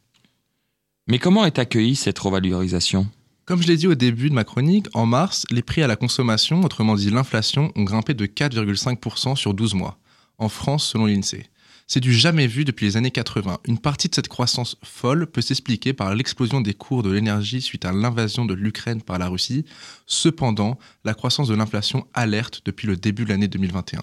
Mais 1.08 1.20
comment 1.20 1.46
est 1.46 1.60
accueillie 1.60 1.98
cette 1.98 2.20
revalorisation? 2.20 3.06
Comme 3.44 3.62
je 3.62 3.68
l'ai 3.68 3.76
dit 3.76 3.88
au 3.88 3.96
début 3.96 4.30
de 4.30 4.36
ma 4.36 4.46
chronique, 4.46 4.88
en 4.94 5.06
mars, 5.06 5.46
les 5.52 5.62
prix 5.62 5.84
à 5.84 5.88
la 5.88 5.98
consommation, 5.98 6.64
autrement 6.64 6.96
dit 6.96 7.10
l'inflation, 7.10 7.74
ont 7.76 7.84
grimpé 7.84 8.14
de 8.14 8.26
4,5% 8.26 9.36
sur 9.36 9.54
12 9.54 9.74
mois 9.74 10.00
en 10.38 10.50
France 10.50 10.88
selon 10.88 11.06
l'INSEE. 11.06 11.50
C'est 11.90 12.02
du 12.02 12.14
jamais 12.14 12.48
vu 12.48 12.66
depuis 12.66 12.86
les 12.86 12.98
années 12.98 13.12
80. 13.12 13.60
Une 13.66 13.80
partie 13.80 14.10
de 14.10 14.16
cette 14.16 14.28
croissance 14.28 14.76
folle 14.84 15.26
peut 15.26 15.40
s'expliquer 15.42 15.94
par 15.94 16.14
l'explosion 16.14 16.60
des 16.60 16.74
cours 16.74 17.02
de 17.02 17.10
l'énergie 17.10 17.62
suite 17.62 17.86
à 17.86 17.94
l'invasion 17.94 18.44
de 18.44 18.54
l'Ukraine 18.54 19.02
par 19.02 19.18
la 19.20 19.30
Russie. 19.30 19.64
Cependant, 20.06 20.78
la 21.06 21.14
croissance 21.14 21.48
de 21.48 21.56
l'inflation 21.56 22.06
alerte 22.14 22.62
depuis 22.66 22.88
le 22.88 22.98
début 22.98 23.24
de 23.24 23.30
l'année 23.30 23.48
2021. 23.48 24.02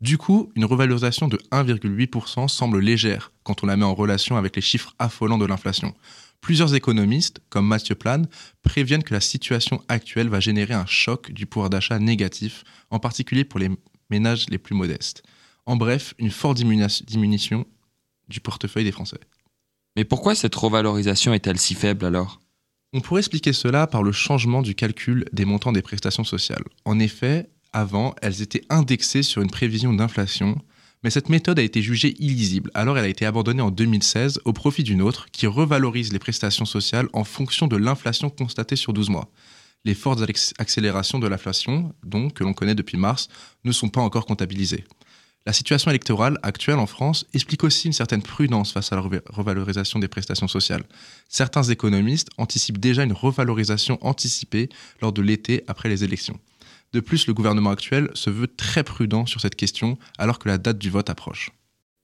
Du 0.00 0.16
coup, 0.16 0.50
une 0.56 0.64
revalorisation 0.64 1.28
de 1.28 1.36
1,8% 1.52 2.48
semble 2.48 2.80
légère 2.80 3.32
quand 3.42 3.62
on 3.62 3.66
la 3.66 3.76
met 3.76 3.84
en 3.84 3.94
relation 3.94 4.38
avec 4.38 4.56
les 4.56 4.62
chiffres 4.62 4.94
affolants 4.98 5.36
de 5.36 5.44
l'inflation. 5.44 5.94
Plusieurs 6.40 6.74
économistes, 6.74 7.40
comme 7.50 7.66
Mathieu 7.66 7.94
Plan, 7.94 8.22
préviennent 8.62 9.02
que 9.02 9.12
la 9.12 9.20
situation 9.20 9.82
actuelle 9.88 10.30
va 10.30 10.40
générer 10.40 10.72
un 10.72 10.86
choc 10.86 11.32
du 11.32 11.44
pouvoir 11.44 11.68
d'achat 11.68 11.98
négatif, 11.98 12.64
en 12.90 12.98
particulier 12.98 13.44
pour 13.44 13.60
les 13.60 13.68
ménages 14.08 14.46
les 14.48 14.56
plus 14.56 14.74
modestes. 14.74 15.22
En 15.70 15.76
bref, 15.76 16.14
une 16.18 16.32
forte 16.32 16.56
diminution 16.56 17.64
du 18.28 18.40
portefeuille 18.40 18.82
des 18.82 18.90
Français. 18.90 19.20
Mais 19.94 20.02
pourquoi 20.02 20.34
cette 20.34 20.56
revalorisation 20.56 21.32
est-elle 21.32 21.60
si 21.60 21.74
faible 21.74 22.04
alors? 22.06 22.40
On 22.92 23.00
pourrait 23.00 23.20
expliquer 23.20 23.52
cela 23.52 23.86
par 23.86 24.02
le 24.02 24.10
changement 24.10 24.62
du 24.62 24.74
calcul 24.74 25.26
des 25.32 25.44
montants 25.44 25.70
des 25.70 25.80
prestations 25.80 26.24
sociales. 26.24 26.64
En 26.84 26.98
effet, 26.98 27.50
avant, 27.72 28.16
elles 28.20 28.42
étaient 28.42 28.64
indexées 28.68 29.22
sur 29.22 29.42
une 29.42 29.50
prévision 29.52 29.92
d'inflation, 29.92 30.60
mais 31.04 31.10
cette 31.10 31.28
méthode 31.28 31.60
a 31.60 31.62
été 31.62 31.82
jugée 31.82 32.16
illisible, 32.18 32.72
alors 32.74 32.98
elle 32.98 33.04
a 33.04 33.08
été 33.08 33.24
abandonnée 33.24 33.62
en 33.62 33.70
2016 33.70 34.40
au 34.44 34.52
profit 34.52 34.82
d'une 34.82 35.02
autre 35.02 35.28
qui 35.30 35.46
revalorise 35.46 36.12
les 36.12 36.18
prestations 36.18 36.64
sociales 36.64 37.08
en 37.12 37.22
fonction 37.22 37.68
de 37.68 37.76
l'inflation 37.76 38.28
constatée 38.28 38.74
sur 38.74 38.92
12 38.92 39.08
mois. 39.10 39.30
Les 39.84 39.94
fortes 39.94 40.20
accélérations 40.58 41.20
de 41.20 41.28
l'inflation, 41.28 41.94
donc 42.04 42.34
que 42.34 42.42
l'on 42.42 42.54
connaît 42.54 42.74
depuis 42.74 42.98
mars, 42.98 43.28
ne 43.64 43.70
sont 43.70 43.88
pas 43.88 44.00
encore 44.00 44.26
comptabilisées. 44.26 44.84
La 45.46 45.54
situation 45.54 45.90
électorale 45.90 46.38
actuelle 46.42 46.78
en 46.78 46.86
France 46.86 47.24
explique 47.32 47.64
aussi 47.64 47.86
une 47.86 47.94
certaine 47.94 48.22
prudence 48.22 48.72
face 48.72 48.92
à 48.92 48.96
la 48.96 49.02
revalorisation 49.30 49.98
des 49.98 50.08
prestations 50.08 50.48
sociales. 50.48 50.84
Certains 51.28 51.62
économistes 51.62 52.28
anticipent 52.36 52.78
déjà 52.78 53.04
une 53.04 53.14
revalorisation 53.14 53.98
anticipée 54.02 54.68
lors 55.00 55.12
de 55.12 55.22
l'été 55.22 55.64
après 55.66 55.88
les 55.88 56.04
élections. 56.04 56.38
De 56.92 57.00
plus, 57.00 57.26
le 57.26 57.34
gouvernement 57.34 57.70
actuel 57.70 58.10
se 58.14 58.28
veut 58.28 58.48
très 58.48 58.84
prudent 58.84 59.24
sur 59.24 59.40
cette 59.40 59.56
question 59.56 59.96
alors 60.18 60.38
que 60.38 60.48
la 60.48 60.58
date 60.58 60.78
du 60.78 60.90
vote 60.90 61.08
approche. 61.08 61.50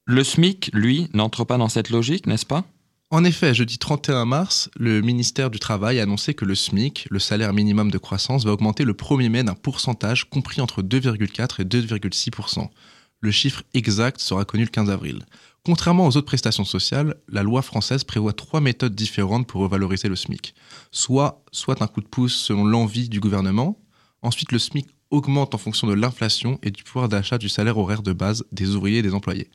Le 0.06 0.24
SMIC, 0.24 0.70
lui, 0.72 1.08
n'entre 1.12 1.44
pas 1.44 1.58
dans 1.58 1.68
cette 1.68 1.90
logique, 1.90 2.26
n'est-ce 2.26 2.46
pas? 2.46 2.64
En 3.10 3.22
effet, 3.22 3.54
jeudi 3.54 3.78
31 3.78 4.24
mars, 4.24 4.70
le 4.76 5.00
ministère 5.00 5.50
du 5.50 5.58
Travail 5.58 6.00
a 6.00 6.04
annoncé 6.04 6.34
que 6.34 6.44
le 6.44 6.54
SMIC, 6.54 7.06
le 7.10 7.18
salaire 7.18 7.52
minimum 7.52 7.90
de 7.90 7.98
croissance, 7.98 8.44
va 8.44 8.52
augmenter 8.52 8.84
le 8.84 8.94
1er 8.94 9.28
mai 9.28 9.44
d'un 9.44 9.54
pourcentage 9.54 10.28
compris 10.28 10.60
entre 10.60 10.82
2,4 10.82 11.60
et 11.60 11.64
2,6 11.64 12.30
le 13.26 13.32
chiffre 13.32 13.64
exact 13.74 14.20
sera 14.20 14.44
connu 14.44 14.62
le 14.62 14.70
15 14.70 14.88
avril. 14.88 15.26
Contrairement 15.64 16.06
aux 16.06 16.16
autres 16.16 16.28
prestations 16.28 16.64
sociales, 16.64 17.16
la 17.28 17.42
loi 17.42 17.60
française 17.60 18.04
prévoit 18.04 18.32
trois 18.32 18.60
méthodes 18.60 18.94
différentes 18.94 19.48
pour 19.48 19.62
revaloriser 19.62 20.06
le 20.08 20.14
SMIC. 20.14 20.54
Soit, 20.92 21.42
soit 21.50 21.82
un 21.82 21.88
coup 21.88 22.00
de 22.00 22.06
pouce 22.06 22.36
selon 22.36 22.64
l'envie 22.64 23.08
du 23.08 23.18
gouvernement, 23.18 23.80
ensuite 24.22 24.52
le 24.52 24.60
SMIC 24.60 24.86
augmente 25.10 25.56
en 25.56 25.58
fonction 25.58 25.88
de 25.88 25.94
l'inflation 25.94 26.60
et 26.62 26.70
du 26.70 26.84
pouvoir 26.84 27.08
d'achat 27.08 27.36
du 27.36 27.48
salaire 27.48 27.78
horaire 27.78 28.02
de 28.02 28.12
base 28.12 28.44
des 28.52 28.76
ouvriers 28.76 28.98
et 28.98 29.02
des 29.02 29.14
employés. 29.14 29.50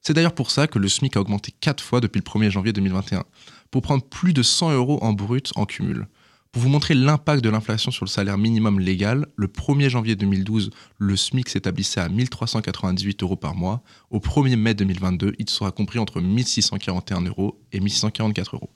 C'est 0.00 0.14
d'ailleurs 0.14 0.34
pour 0.34 0.50
ça 0.50 0.66
que 0.66 0.80
le 0.80 0.88
SMIC 0.88 1.16
a 1.16 1.20
augmenté 1.20 1.52
quatre 1.60 1.84
fois 1.84 2.00
depuis 2.00 2.18
le 2.18 2.28
1er 2.28 2.50
janvier 2.50 2.72
2021, 2.72 3.22
pour 3.70 3.82
prendre 3.82 4.02
plus 4.02 4.32
de 4.32 4.42
100 4.42 4.72
euros 4.72 4.98
en 5.00 5.12
brut 5.12 5.52
en 5.54 5.64
cumul. 5.64 6.08
Pour 6.52 6.60
vous 6.60 6.68
montrer 6.68 6.92
l'impact 6.92 7.42
de 7.42 7.48
l'inflation 7.48 7.90
sur 7.90 8.04
le 8.04 8.10
salaire 8.10 8.36
minimum 8.36 8.78
légal, 8.78 9.26
le 9.36 9.46
1er 9.46 9.88
janvier 9.88 10.16
2012, 10.16 10.70
le 10.98 11.16
SMIC 11.16 11.48
s'établissait 11.48 12.00
à 12.00 12.10
1398 12.10 13.22
euros 13.22 13.36
par 13.36 13.54
mois. 13.54 13.82
Au 14.10 14.18
1er 14.18 14.56
mai 14.56 14.74
2022, 14.74 15.32
il 15.38 15.48
sera 15.48 15.70
compris 15.70 15.98
entre 15.98 16.20
1641 16.20 17.22
euros 17.22 17.58
et 17.72 17.80
1644 17.80 18.56
euros. 18.56 18.70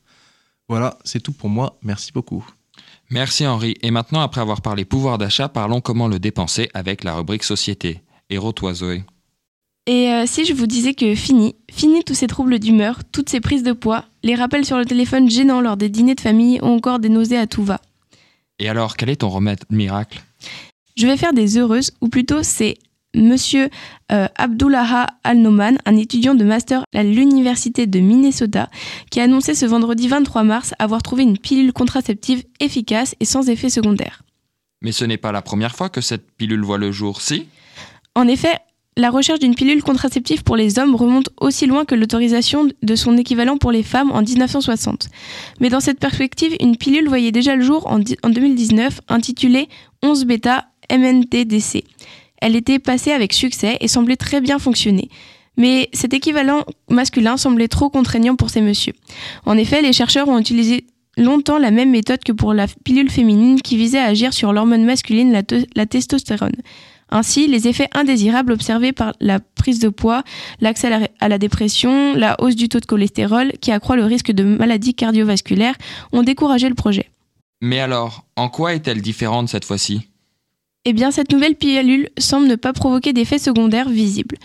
Voilà, 0.70 0.98
c'est 1.04 1.20
tout 1.20 1.32
pour 1.32 1.50
moi. 1.50 1.78
Merci 1.82 2.12
beaucoup. 2.12 2.46
Merci 3.10 3.46
Henri. 3.46 3.74
Et 3.82 3.90
maintenant, 3.90 4.22
après 4.22 4.40
avoir 4.40 4.62
parlé 4.62 4.86
pouvoir 4.86 5.18
d'achat, 5.18 5.50
parlons 5.50 5.82
comment 5.82 6.08
le 6.08 6.18
dépenser 6.18 6.70
avec 6.72 7.04
la 7.04 7.14
rubrique 7.14 7.44
société. 7.44 8.00
Héros 8.30 8.52
toi 8.52 8.72
Zoé. 8.72 9.04
Et 9.86 10.10
euh, 10.10 10.24
si 10.26 10.44
je 10.44 10.52
vous 10.52 10.66
disais 10.66 10.94
que 10.94 11.14
fini, 11.14 11.54
fini 11.70 12.02
tous 12.02 12.14
ces 12.14 12.26
troubles 12.26 12.58
d'humeur, 12.58 13.00
toutes 13.12 13.28
ces 13.28 13.40
prises 13.40 13.62
de 13.62 13.72
poids, 13.72 14.04
les 14.24 14.34
rappels 14.34 14.64
sur 14.64 14.78
le 14.78 14.84
téléphone 14.84 15.30
gênants 15.30 15.60
lors 15.60 15.76
des 15.76 15.88
dîners 15.88 16.16
de 16.16 16.20
famille 16.20 16.58
ou 16.60 16.66
encore 16.66 16.98
des 16.98 17.08
nausées 17.08 17.38
à 17.38 17.46
tout 17.46 17.62
va. 17.62 17.80
Et 18.58 18.68
alors, 18.68 18.96
quel 18.96 19.10
est 19.10 19.16
ton 19.16 19.28
remède 19.28 19.60
miracle? 19.70 20.22
Je 20.96 21.06
vais 21.06 21.16
faire 21.16 21.32
des 21.32 21.56
heureuses, 21.56 21.92
ou 22.00 22.08
plutôt 22.08 22.42
c'est 22.42 22.78
Monsieur 23.14 23.70
euh, 24.12 24.28
Abdullaha 24.36 25.06
Al-Noman, 25.24 25.78
un 25.86 25.96
étudiant 25.96 26.34
de 26.34 26.44
master 26.44 26.84
à 26.94 27.02
l'université 27.02 27.86
de 27.86 28.00
Minnesota, 28.00 28.68
qui 29.10 29.20
a 29.20 29.24
annoncé 29.24 29.54
ce 29.54 29.66
vendredi 29.66 30.08
23 30.08 30.42
mars 30.42 30.74
avoir 30.78 31.02
trouvé 31.02 31.22
une 31.22 31.38
pilule 31.38 31.72
contraceptive 31.72 32.44
efficace 32.60 33.14
et 33.20 33.24
sans 33.24 33.48
effet 33.48 33.70
secondaire. 33.70 34.22
Mais 34.82 34.92
ce 34.92 35.04
n'est 35.04 35.16
pas 35.16 35.32
la 35.32 35.42
première 35.42 35.74
fois 35.74 35.88
que 35.88 36.00
cette 36.00 36.30
pilule 36.32 36.62
voit 36.62 36.78
le 36.78 36.92
jour, 36.92 37.22
si? 37.22 37.46
En 38.14 38.28
effet, 38.28 38.56
la 38.96 39.10
recherche 39.10 39.40
d'une 39.40 39.54
pilule 39.54 39.82
contraceptive 39.82 40.42
pour 40.42 40.56
les 40.56 40.78
hommes 40.78 40.94
remonte 40.94 41.28
aussi 41.38 41.66
loin 41.66 41.84
que 41.84 41.94
l'autorisation 41.94 42.68
de 42.82 42.96
son 42.96 43.18
équivalent 43.18 43.58
pour 43.58 43.70
les 43.70 43.82
femmes 43.82 44.10
en 44.10 44.22
1960. 44.22 45.08
Mais 45.60 45.68
dans 45.68 45.80
cette 45.80 46.00
perspective, 46.00 46.56
une 46.60 46.76
pilule 46.76 47.08
voyait 47.08 47.32
déjà 47.32 47.56
le 47.56 47.62
jour 47.62 47.86
en, 47.86 47.98
2019 47.98 49.00
intitulée 49.08 49.68
11 50.02 50.24
bêta 50.24 50.68
MNTDC. 50.90 51.84
Elle 52.40 52.56
était 52.56 52.78
passée 52.78 53.12
avec 53.12 53.34
succès 53.34 53.76
et 53.80 53.88
semblait 53.88 54.16
très 54.16 54.40
bien 54.40 54.58
fonctionner. 54.58 55.10
Mais 55.58 55.88
cet 55.92 56.14
équivalent 56.14 56.64
masculin 56.88 57.36
semblait 57.36 57.68
trop 57.68 57.90
contraignant 57.90 58.36
pour 58.36 58.50
ces 58.50 58.60
messieurs. 58.60 58.94
En 59.44 59.56
effet, 59.58 59.82
les 59.82 59.92
chercheurs 59.92 60.28
ont 60.28 60.38
utilisé 60.38 60.86
longtemps 61.18 61.58
la 61.58 61.70
même 61.70 61.90
méthode 61.90 62.22
que 62.24 62.32
pour 62.32 62.54
la 62.54 62.66
pilule 62.84 63.10
féminine 63.10 63.60
qui 63.60 63.76
visait 63.76 63.98
à 63.98 64.04
agir 64.04 64.32
sur 64.32 64.52
l'hormone 64.52 64.84
masculine, 64.84 65.32
la, 65.32 65.42
la 65.74 65.86
testostérone. 65.86 66.56
Ainsi, 67.08 67.46
les 67.46 67.68
effets 67.68 67.88
indésirables 67.94 68.52
observés 68.52 68.92
par 68.92 69.14
la 69.20 69.38
prise 69.38 69.78
de 69.78 69.88
poids, 69.88 70.24
l'accès 70.60 71.08
à, 71.20 71.28
la 71.28 71.38
dépression, 71.38 72.14
la 72.14 72.40
hausse 72.40 72.56
du 72.56 72.68
taux 72.68 72.80
de 72.80 72.86
cholestérol 72.86 73.52
qui 73.60 73.70
accroît 73.70 73.96
le 73.96 74.04
risque 74.04 74.32
de 74.32 74.42
maladies 74.42 74.94
cardiovasculaires 74.94 75.76
ont 76.12 76.22
découragé 76.22 76.68
le 76.68 76.74
projet. 76.74 77.10
Mais 77.60 77.80
alors, 77.80 78.24
en 78.36 78.48
quoi 78.48 78.74
est-elle 78.74 79.00
différente 79.02 79.48
cette 79.48 79.64
fois-ci? 79.64 80.08
Eh 80.84 80.92
bien, 80.92 81.10
cette 81.10 81.32
nouvelle 81.32 81.56
pilule 81.56 82.10
semble 82.18 82.46
ne 82.46 82.56
pas 82.56 82.72
provoquer 82.72 83.12
d'effets 83.12 83.38
secondaires 83.38 83.88
visibles. 83.88 84.36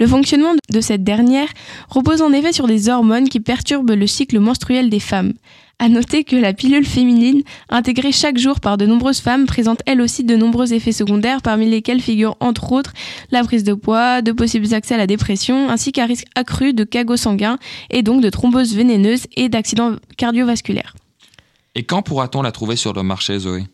Le 0.00 0.06
fonctionnement 0.06 0.54
de 0.72 0.80
cette 0.80 1.04
dernière 1.04 1.48
repose 1.90 2.22
en 2.22 2.32
effet 2.32 2.54
sur 2.54 2.66
des 2.66 2.88
hormones 2.88 3.28
qui 3.28 3.38
perturbent 3.38 3.92
le 3.92 4.06
cycle 4.06 4.40
menstruel 4.40 4.88
des 4.88 4.98
femmes. 4.98 5.34
À 5.78 5.90
noter 5.90 6.24
que 6.24 6.36
la 6.36 6.54
pilule 6.54 6.86
féminine, 6.86 7.42
intégrée 7.68 8.10
chaque 8.10 8.38
jour 8.38 8.60
par 8.60 8.78
de 8.78 8.86
nombreuses 8.86 9.20
femmes, 9.20 9.44
présente 9.44 9.82
elle 9.84 10.00
aussi 10.00 10.24
de 10.24 10.36
nombreux 10.36 10.72
effets 10.72 10.92
secondaires, 10.92 11.42
parmi 11.42 11.68
lesquels 11.68 12.00
figurent 12.00 12.38
entre 12.40 12.72
autres 12.72 12.94
la 13.30 13.44
prise 13.44 13.62
de 13.62 13.74
poids, 13.74 14.22
de 14.22 14.32
possibles 14.32 14.72
accès 14.72 14.94
à 14.94 14.98
la 14.98 15.06
dépression, 15.06 15.68
ainsi 15.68 15.92
qu'un 15.92 16.06
risque 16.06 16.26
accru 16.34 16.72
de 16.72 16.84
cagots 16.84 17.18
sanguins 17.18 17.58
et 17.90 18.02
donc 18.02 18.22
de 18.22 18.30
thromboses 18.30 18.74
vénéneuses 18.74 19.26
et 19.36 19.50
d'accidents 19.50 19.96
cardiovasculaires. 20.16 20.96
Et 21.74 21.82
quand 21.82 22.00
pourra-t-on 22.00 22.40
la 22.40 22.52
trouver 22.52 22.76
sur 22.76 22.94
le 22.94 23.02
marché, 23.02 23.38
Zoé? 23.38 23.64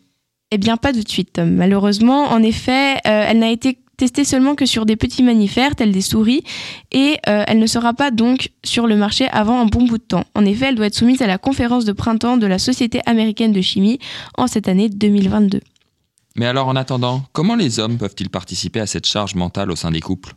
Eh 0.51 0.57
bien, 0.57 0.75
pas 0.75 0.91
tout 0.91 1.03
de 1.03 1.09
suite. 1.09 1.39
Malheureusement, 1.39 2.25
en 2.31 2.43
effet, 2.43 2.95
euh, 3.05 3.25
elle 3.27 3.39
n'a 3.39 3.49
été 3.49 3.77
testée 3.97 4.23
seulement 4.23 4.55
que 4.55 4.65
sur 4.65 4.85
des 4.85 4.95
petits 4.95 5.23
mammifères 5.23 5.75
tels 5.75 5.91
des 5.91 6.01
souris 6.01 6.43
et 6.91 7.17
euh, 7.27 7.43
elle 7.47 7.59
ne 7.59 7.67
sera 7.67 7.93
pas 7.93 8.11
donc 8.11 8.51
sur 8.63 8.87
le 8.87 8.95
marché 8.95 9.27
avant 9.29 9.59
un 9.59 9.65
bon 9.65 9.85
bout 9.85 9.97
de 9.97 10.03
temps. 10.03 10.23
En 10.35 10.45
effet, 10.45 10.67
elle 10.69 10.75
doit 10.75 10.85
être 10.85 10.95
soumise 10.95 11.21
à 11.21 11.27
la 11.27 11.39
conférence 11.39 11.83
de 11.83 11.91
printemps 11.91 12.37
de 12.37 12.45
la 12.47 12.59
Société 12.59 13.01
américaine 13.07 13.51
de 13.51 13.61
chimie 13.61 13.99
en 14.37 14.47
cette 14.47 14.67
année 14.67 14.89
2022. 14.89 15.61
Mais 16.35 16.45
alors 16.45 16.67
en 16.67 16.75
attendant, 16.75 17.23
comment 17.33 17.55
les 17.55 17.79
hommes 17.79 17.97
peuvent-ils 17.97 18.29
participer 18.29 18.79
à 18.79 18.85
cette 18.85 19.07
charge 19.07 19.33
mentale 19.33 19.71
au 19.71 19.75
sein 19.75 19.89
des 19.89 20.01
couples? 20.01 20.35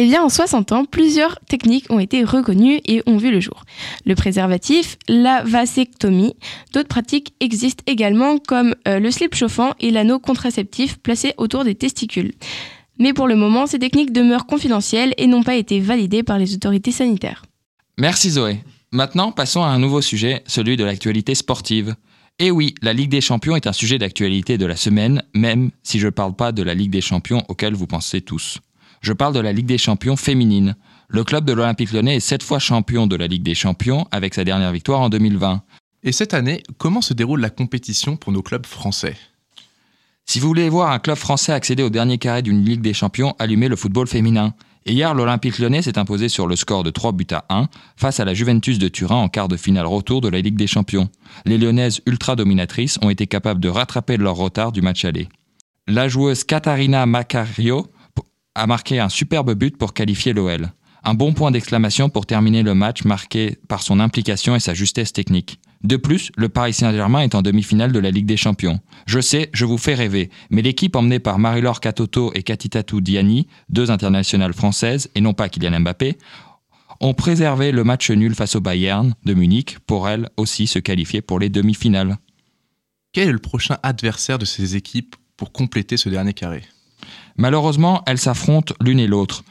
Eh 0.00 0.06
bien, 0.06 0.22
en 0.22 0.28
60 0.28 0.70
ans, 0.70 0.84
plusieurs 0.84 1.40
techniques 1.40 1.90
ont 1.90 1.98
été 1.98 2.22
reconnues 2.22 2.80
et 2.86 3.02
ont 3.06 3.16
vu 3.16 3.32
le 3.32 3.40
jour. 3.40 3.64
Le 4.06 4.14
préservatif, 4.14 4.96
la 5.08 5.42
vasectomie, 5.42 6.34
d'autres 6.72 6.88
pratiques 6.88 7.34
existent 7.40 7.82
également 7.88 8.38
comme 8.38 8.76
euh, 8.86 9.00
le 9.00 9.10
slip 9.10 9.34
chauffant 9.34 9.72
et 9.80 9.90
l'anneau 9.90 10.20
contraceptif 10.20 10.98
placé 10.98 11.34
autour 11.36 11.64
des 11.64 11.74
testicules. 11.74 12.32
Mais 13.00 13.12
pour 13.12 13.26
le 13.26 13.34
moment, 13.34 13.66
ces 13.66 13.80
techniques 13.80 14.12
demeurent 14.12 14.46
confidentielles 14.46 15.14
et 15.18 15.26
n'ont 15.26 15.42
pas 15.42 15.56
été 15.56 15.80
validées 15.80 16.22
par 16.22 16.38
les 16.38 16.54
autorités 16.54 16.92
sanitaires. 16.92 17.42
Merci 17.98 18.30
Zoé. 18.30 18.60
Maintenant, 18.92 19.32
passons 19.32 19.64
à 19.64 19.68
un 19.68 19.80
nouveau 19.80 20.00
sujet, 20.00 20.42
celui 20.46 20.76
de 20.76 20.84
l'actualité 20.84 21.34
sportive. 21.34 21.96
Et 22.38 22.52
oui, 22.52 22.74
la 22.82 22.92
Ligue 22.92 23.10
des 23.10 23.20
Champions 23.20 23.56
est 23.56 23.66
un 23.66 23.72
sujet 23.72 23.98
d'actualité 23.98 24.58
de 24.58 24.66
la 24.66 24.76
semaine, 24.76 25.24
même 25.34 25.72
si 25.82 25.98
je 25.98 26.06
ne 26.06 26.10
parle 26.10 26.36
pas 26.36 26.52
de 26.52 26.62
la 26.62 26.74
Ligue 26.74 26.92
des 26.92 27.00
Champions 27.00 27.42
auquel 27.48 27.74
vous 27.74 27.88
pensez 27.88 28.20
tous. 28.20 28.58
Je 29.00 29.12
parle 29.12 29.34
de 29.34 29.40
la 29.40 29.52
Ligue 29.52 29.66
des 29.66 29.78
Champions 29.78 30.16
féminine. 30.16 30.76
Le 31.08 31.24
club 31.24 31.44
de 31.44 31.52
l'Olympique 31.52 31.92
lyonnais 31.92 32.16
est 32.16 32.20
sept 32.20 32.42
fois 32.42 32.58
champion 32.58 33.06
de 33.06 33.16
la 33.16 33.26
Ligue 33.26 33.42
des 33.42 33.54
Champions 33.54 34.06
avec 34.10 34.34
sa 34.34 34.44
dernière 34.44 34.72
victoire 34.72 35.00
en 35.00 35.08
2020. 35.08 35.62
Et 36.04 36.12
cette 36.12 36.34
année, 36.34 36.62
comment 36.78 37.00
se 37.00 37.14
déroule 37.14 37.40
la 37.40 37.50
compétition 37.50 38.16
pour 38.16 38.32
nos 38.32 38.42
clubs 38.42 38.66
français? 38.66 39.16
Si 40.26 40.40
vous 40.40 40.48
voulez 40.48 40.68
voir 40.68 40.90
un 40.90 40.98
club 40.98 41.16
français 41.16 41.52
accéder 41.52 41.82
au 41.82 41.90
dernier 41.90 42.18
carré 42.18 42.42
d'une 42.42 42.62
Ligue 42.62 42.82
des 42.82 42.92
Champions, 42.92 43.34
allumez 43.38 43.68
le 43.68 43.76
football 43.76 44.06
féminin. 44.06 44.52
Et 44.84 44.92
hier, 44.92 45.14
l'Olympique 45.14 45.58
lyonnais 45.58 45.82
s'est 45.82 45.98
imposé 45.98 46.28
sur 46.28 46.46
le 46.46 46.54
score 46.54 46.82
de 46.82 46.90
3 46.90 47.12
buts 47.12 47.26
à 47.32 47.44
1 47.48 47.68
face 47.96 48.20
à 48.20 48.24
la 48.24 48.34
Juventus 48.34 48.78
de 48.78 48.88
Turin 48.88 49.16
en 49.16 49.28
quart 49.28 49.48
de 49.48 49.56
finale 49.56 49.86
retour 49.86 50.20
de 50.20 50.28
la 50.28 50.40
Ligue 50.40 50.56
des 50.56 50.66
Champions. 50.66 51.08
Les 51.46 51.56
lyonnaises 51.56 52.00
ultra 52.06 52.36
dominatrices 52.36 52.98
ont 53.00 53.10
été 53.10 53.26
capables 53.26 53.60
de 53.60 53.68
rattraper 53.68 54.16
leur 54.16 54.36
retard 54.36 54.72
du 54.72 54.82
match 54.82 55.04
aller. 55.04 55.28
La 55.86 56.08
joueuse 56.08 56.44
Katarina 56.44 57.06
Macario 57.06 57.86
a 58.58 58.66
marqué 58.66 58.98
un 58.98 59.08
superbe 59.08 59.54
but 59.54 59.76
pour 59.76 59.94
qualifier 59.94 60.32
l'OL. 60.32 60.72
Un 61.04 61.14
bon 61.14 61.32
point 61.32 61.52
d'exclamation 61.52 62.10
pour 62.10 62.26
terminer 62.26 62.62
le 62.62 62.74
match 62.74 63.04
marqué 63.04 63.56
par 63.68 63.82
son 63.82 64.00
implication 64.00 64.56
et 64.56 64.60
sa 64.60 64.74
justesse 64.74 65.12
technique. 65.12 65.60
De 65.84 65.96
plus, 65.96 66.32
le 66.36 66.48
Paris 66.48 66.74
Saint-Germain 66.74 67.20
est 67.20 67.36
en 67.36 67.42
demi-finale 67.42 67.92
de 67.92 68.00
la 68.00 68.10
Ligue 68.10 68.26
des 68.26 68.36
Champions. 68.36 68.80
Je 69.06 69.20
sais, 69.20 69.48
je 69.52 69.64
vous 69.64 69.78
fais 69.78 69.94
rêver, 69.94 70.28
mais 70.50 70.60
l'équipe 70.60 70.96
emmenée 70.96 71.20
par 71.20 71.38
Marie-Laure 71.38 71.80
Katoto 71.80 72.32
et 72.34 72.42
Katitatou 72.42 73.00
Diani, 73.00 73.46
deux 73.68 73.92
internationales 73.92 74.54
françaises, 74.54 75.08
et 75.14 75.20
non 75.20 75.34
pas 75.34 75.48
Kylian 75.48 75.78
Mbappé, 75.80 76.18
ont 77.00 77.14
préservé 77.14 77.70
le 77.70 77.84
match 77.84 78.10
nul 78.10 78.34
face 78.34 78.56
au 78.56 78.60
Bayern 78.60 79.14
de 79.24 79.34
Munich 79.34 79.78
pour 79.86 80.08
elles 80.08 80.28
aussi 80.36 80.66
se 80.66 80.80
qualifier 80.80 81.22
pour 81.22 81.38
les 81.38 81.48
demi-finales. 81.48 82.16
Quel 83.12 83.28
est 83.28 83.32
le 83.32 83.38
prochain 83.38 83.76
adversaire 83.84 84.38
de 84.38 84.44
ces 84.44 84.74
équipes 84.74 85.14
pour 85.36 85.52
compléter 85.52 85.96
ce 85.96 86.08
dernier 86.08 86.34
carré? 86.34 86.64
Malheureusement, 87.36 88.02
elles 88.06 88.18
s'affrontent 88.18 88.74
l'une 88.80 89.00
et 89.00 89.06
l'autre. 89.06 89.44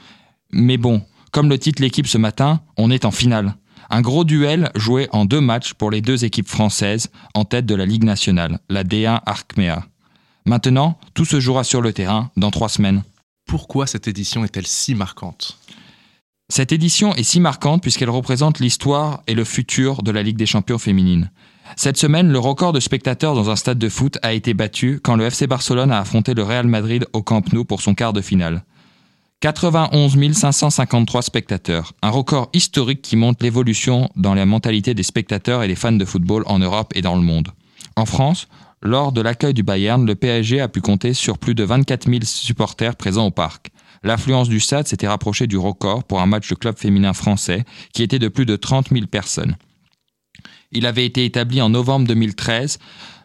Mais 0.52 0.78
bon, 0.78 1.04
comme 1.32 1.50
le 1.50 1.60
titre 1.60 1.82
l'équipe 1.82 2.08
ce 2.08 2.18
matin, 2.18 2.62
on 2.78 2.92
est 2.92 3.06
en 3.06 3.12
finale. 3.12 3.56
Un 3.90 4.02
gros 4.02 4.24
duel 4.24 4.70
joué 4.76 5.08
en 5.12 5.26
deux 5.26 5.40
matchs 5.40 5.74
pour 5.74 5.92
les 5.92 6.02
deux 6.02 6.26
équipes 6.26 6.50
françaises 6.50 7.10
en 7.34 7.46
tête 7.46 7.66
de 7.66 7.76
la 7.76 7.86
Ligue 7.86 8.04
nationale, 8.04 8.60
la 8.70 8.84
D1 8.84 9.22
Arkmea. 9.26 9.86
Maintenant, 10.46 10.98
tout 11.14 11.26
se 11.26 11.40
jouera 11.40 11.64
sur 11.64 11.82
le 11.82 11.94
terrain 11.94 12.32
dans 12.38 12.52
trois 12.52 12.70
semaines. 12.70 13.04
Pourquoi 13.46 13.88
cette 13.88 14.08
édition 14.08 14.44
est-elle 14.44 14.68
si 14.68 14.94
marquante? 14.94 15.58
Cette 16.50 16.72
édition 16.72 17.14
est 17.16 17.24
si 17.24 17.40
marquante 17.40 17.82
puisqu'elle 17.82 18.10
représente 18.10 18.60
l'histoire 18.60 19.22
et 19.28 19.36
le 19.36 19.44
futur 19.44 20.04
de 20.04 20.12
la 20.12 20.24
Ligue 20.24 20.38
des 20.38 20.46
champions 20.46 20.78
féminine. 20.78 21.30
Cette 21.76 21.98
semaine, 21.98 22.32
le 22.32 22.40
record 22.40 22.74
de 22.74 22.80
spectateurs 22.80 23.36
dans 23.36 23.50
un 23.50 23.56
stade 23.56 23.78
de 23.78 23.90
foot 23.90 24.18
a 24.22 24.34
été 24.34 24.54
battu 24.54 25.00
quand 25.04 25.16
le 25.16 25.26
FC 25.26 25.48
Barcelone 25.48 25.92
a 25.92 26.00
affronté 26.00 26.34
le 26.34 26.44
Real 26.44 26.68
Madrid 26.68 27.06
au 27.14 27.22
Camp 27.22 27.52
Nou 27.54 27.66
pour 27.66 27.82
son 27.82 27.94
quart 27.94 28.14
de 28.14 28.22
finale. 28.22 28.64
91 29.42 30.34
553 30.34 31.22
spectateurs, 31.22 31.94
un 32.02 32.10
record 32.10 32.50
historique 32.54 33.04
qui 33.04 33.16
montre 33.16 33.44
l'évolution 33.44 34.10
dans 34.16 34.34
la 34.34 34.48
mentalité 34.48 34.96
des 34.96 35.04
spectateurs 35.04 35.62
et 35.62 35.68
des 35.68 35.76
fans 35.76 35.92
de 35.92 36.06
football 36.06 36.44
en 36.48 36.58
Europe 36.58 36.94
et 36.96 37.04
dans 37.04 37.16
le 37.16 37.22
monde. 37.22 37.50
En 37.96 38.06
France, 38.06 38.48
lors 38.82 39.12
de 39.12 39.22
l'accueil 39.22 39.54
du 39.54 39.62
Bayern, 39.62 40.06
le 40.06 40.16
PSG 40.16 40.60
a 40.60 40.68
pu 40.68 40.82
compter 40.82 41.14
sur 41.14 41.38
plus 41.38 41.54
de 41.54 41.64
24 41.64 42.10
000 42.10 42.22
supporters 42.24 42.96
présents 42.96 43.28
au 43.28 43.32
parc. 43.32 43.70
L'affluence 44.04 44.50
du 44.50 44.60
stade 44.60 44.88
s'était 44.88 45.08
rapprochée 45.08 45.46
du 45.46 45.58
record 45.58 46.04
pour 46.04 46.22
un 46.22 46.26
match 46.26 46.50
de 46.50 46.56
club 46.56 46.78
féminin 46.78 47.14
français 47.14 47.64
qui 47.94 48.02
était 48.04 48.20
de 48.20 48.28
plus 48.28 48.46
de 48.46 48.56
30 48.56 48.90
000 48.90 49.06
personnes. 49.08 49.56
Il 50.72 50.86
avait 50.86 51.06
été 51.06 51.26
établi 51.26 51.62
en 51.62 51.70
novembre 51.70 52.08
2013 52.08 52.80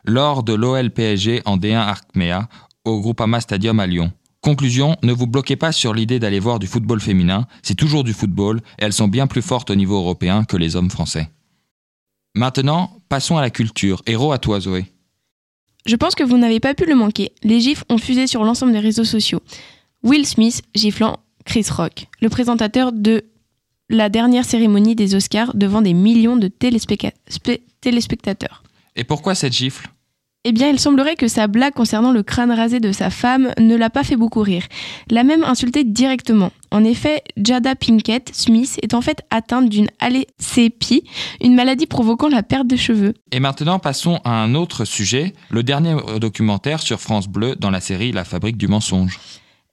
lors 0.05 0.43
de 0.43 0.53
l'OL 0.53 0.91
PSG 0.91 1.43
en 1.45 1.57
D1 1.57 1.77
Arcmea 1.77 2.49
au 2.85 3.01
Groupama 3.01 3.41
Stadium 3.41 3.81
à 3.81 3.87
Lyon. 3.87 4.13
Conclusion, 4.41 4.97
ne 5.03 5.13
vous 5.13 5.29
bloquez 5.29 5.55
pas 5.55 5.71
sur 5.71 5.95
l'idée 5.95 6.19
d'aller 6.19 6.41
voir 6.41 6.59
du 6.59 6.67
football 6.67 7.01
féminin, 7.01 7.47
c'est 7.63 7.77
toujours 7.77 8.03
du 8.03 8.13
football 8.13 8.61
et 8.79 8.85
elles 8.85 8.93
sont 8.93 9.07
bien 9.07 9.29
plus 9.29 9.43
fortes 9.43 9.71
au 9.71 9.77
niveau 9.77 9.97
européen 9.97 10.45
que 10.45 10.57
les 10.57 10.75
hommes 10.75 10.91
français. 10.91 11.31
Maintenant, 12.35 12.99
passons 13.09 13.37
à 13.37 13.41
la 13.41 13.51
culture. 13.51 14.03
Héros 14.07 14.33
à 14.33 14.39
toi 14.39 14.59
Zoé. 14.59 14.87
Je 15.87 15.97
pense 15.97 16.15
que 16.15 16.25
vous 16.25 16.39
n'avez 16.39 16.61
pas 16.61 16.75
pu 16.75 16.87
le 16.87 16.95
manquer. 16.95 17.33
Les 17.43 17.61
gifs 17.61 17.85
ont 17.89 17.99
fusé 17.99 18.27
sur 18.27 18.43
l'ensemble 18.43 18.73
des 18.73 18.79
réseaux 18.81 19.05
sociaux. 19.05 19.43
Will 20.03 20.27
Smith 20.27 20.63
giflant 20.75 21.19
Chris 21.45 21.67
Rock, 21.71 22.07
le 22.21 22.29
présentateur 22.29 22.93
de 22.93 23.25
la 23.93 24.09
dernière 24.09 24.45
cérémonie 24.45 24.97
des 24.97 25.15
Oscars 25.15 25.55
devant 25.55 25.83
des 25.83 25.95
millions 25.95 26.37
de 26.37 26.49
téléspectateurs. 26.49 28.63
Et 28.97 29.05
pourquoi 29.05 29.35
cette 29.35 29.53
gifle? 29.53 29.89
Eh 30.45 30.51
bien, 30.51 30.71
il 30.71 30.81
semblerait 30.81 31.15
que 31.15 31.29
sa 31.29 31.47
blague 31.47 31.73
concernant 31.73 32.11
le 32.11 32.25
crâne 32.25 32.51
rasé 32.51 32.81
de 32.81 32.91
sa 32.91 33.11
femme 33.11 33.53
ne 33.61 33.77
l'a 33.77 33.91
pas 33.91 34.03
fait 34.03 34.17
beaucoup 34.17 34.41
rire. 34.41 34.67
L'a 35.09 35.23
même 35.23 35.45
insulté 35.45 35.85
directement. 35.85 36.51
En 36.73 36.83
effet, 36.83 37.23
Jada 37.37 37.77
Pinkett 37.77 38.35
Smith 38.35 38.81
est 38.83 38.95
en 38.95 39.03
fait 39.03 39.23
atteinte 39.31 39.69
d'une 39.69 39.87
alcépie, 40.01 41.05
une 41.41 41.55
maladie 41.55 41.87
provoquant 41.87 42.29
la 42.29 42.43
perte 42.43 42.67
de 42.67 42.75
cheveux. 42.75 43.15
Et 43.31 43.39
maintenant, 43.39 43.79
passons 43.79 44.19
à 44.25 44.43
un 44.43 44.57
autre 44.57 44.85
sujet, 44.85 45.33
le 45.51 45.63
dernier 45.63 45.95
documentaire 46.19 46.81
sur 46.81 47.01
France 47.01 47.29
Bleu 47.29 47.55
dans 47.55 47.71
la 47.71 47.81
série 47.81 48.11
La 48.11 48.25
fabrique 48.25 48.57
du 48.57 48.67
mensonge. 48.67 49.21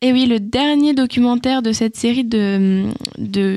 Et 0.02 0.14
oui, 0.14 0.28
le 0.28 0.40
dernier 0.40 0.94
documentaire 0.94 1.62
de 1.62 1.74
cette 1.74 1.98
série 1.98 2.24
de, 2.24 2.86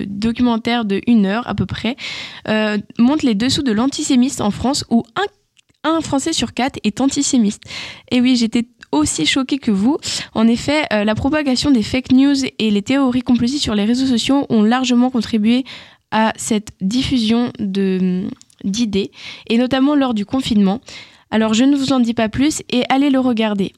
documentaires 0.07 0.85
de 0.85 1.01
une 1.07 1.25
heure 1.25 1.47
à 1.47 1.55
peu 1.55 1.67
près 1.67 1.97
euh, 2.49 2.79
montre 2.99 3.25
les 3.25 3.37
dessous 3.37 3.63
de 3.63 3.71
l'antisémisme 3.71 4.43
en 4.43 4.51
France 4.51 4.85
où 4.91 5.05
un 5.85 6.01
Français 6.01 6.33
sur 6.33 6.53
quatre 6.53 6.79
est 6.83 7.01
antisémite. 7.01 7.61
Et 8.11 8.21
oui, 8.21 8.37
j'étais 8.37 8.67
aussi 8.91 9.25
choquée 9.25 9.59
que 9.59 9.71
vous. 9.71 9.99
En 10.35 10.47
effet, 10.49 10.85
euh, 10.93 11.05
la 11.05 11.15
propagation 11.15 11.71
des 11.71 11.83
fake 11.83 12.13
news 12.13 12.45
et 12.59 12.71
les 12.71 12.83
théories 12.83 13.23
complotistes 13.23 13.63
sur 13.63 13.75
les 13.75 13.85
réseaux 13.85 14.07
sociaux 14.07 14.47
ont 14.49 14.63
largement 14.63 15.11
contribué 15.11 15.65
à 16.11 16.33
cette 16.37 16.71
diffusion 16.81 17.53
d'idées, 18.65 19.11
et 19.49 19.59
notamment 19.59 19.95
lors 19.95 20.13
du 20.13 20.27
confinement. 20.27 20.81
Alors 21.31 21.55
je 21.55 21.65
ne 21.65 21.77
vous 21.77 21.93
en 21.93 22.01
dis 22.01 22.15
pas 22.15 22.29
plus 22.29 22.63
et 22.71 22.85
allez 22.91 23.11
le 23.11 23.19
regarder. 23.19 23.73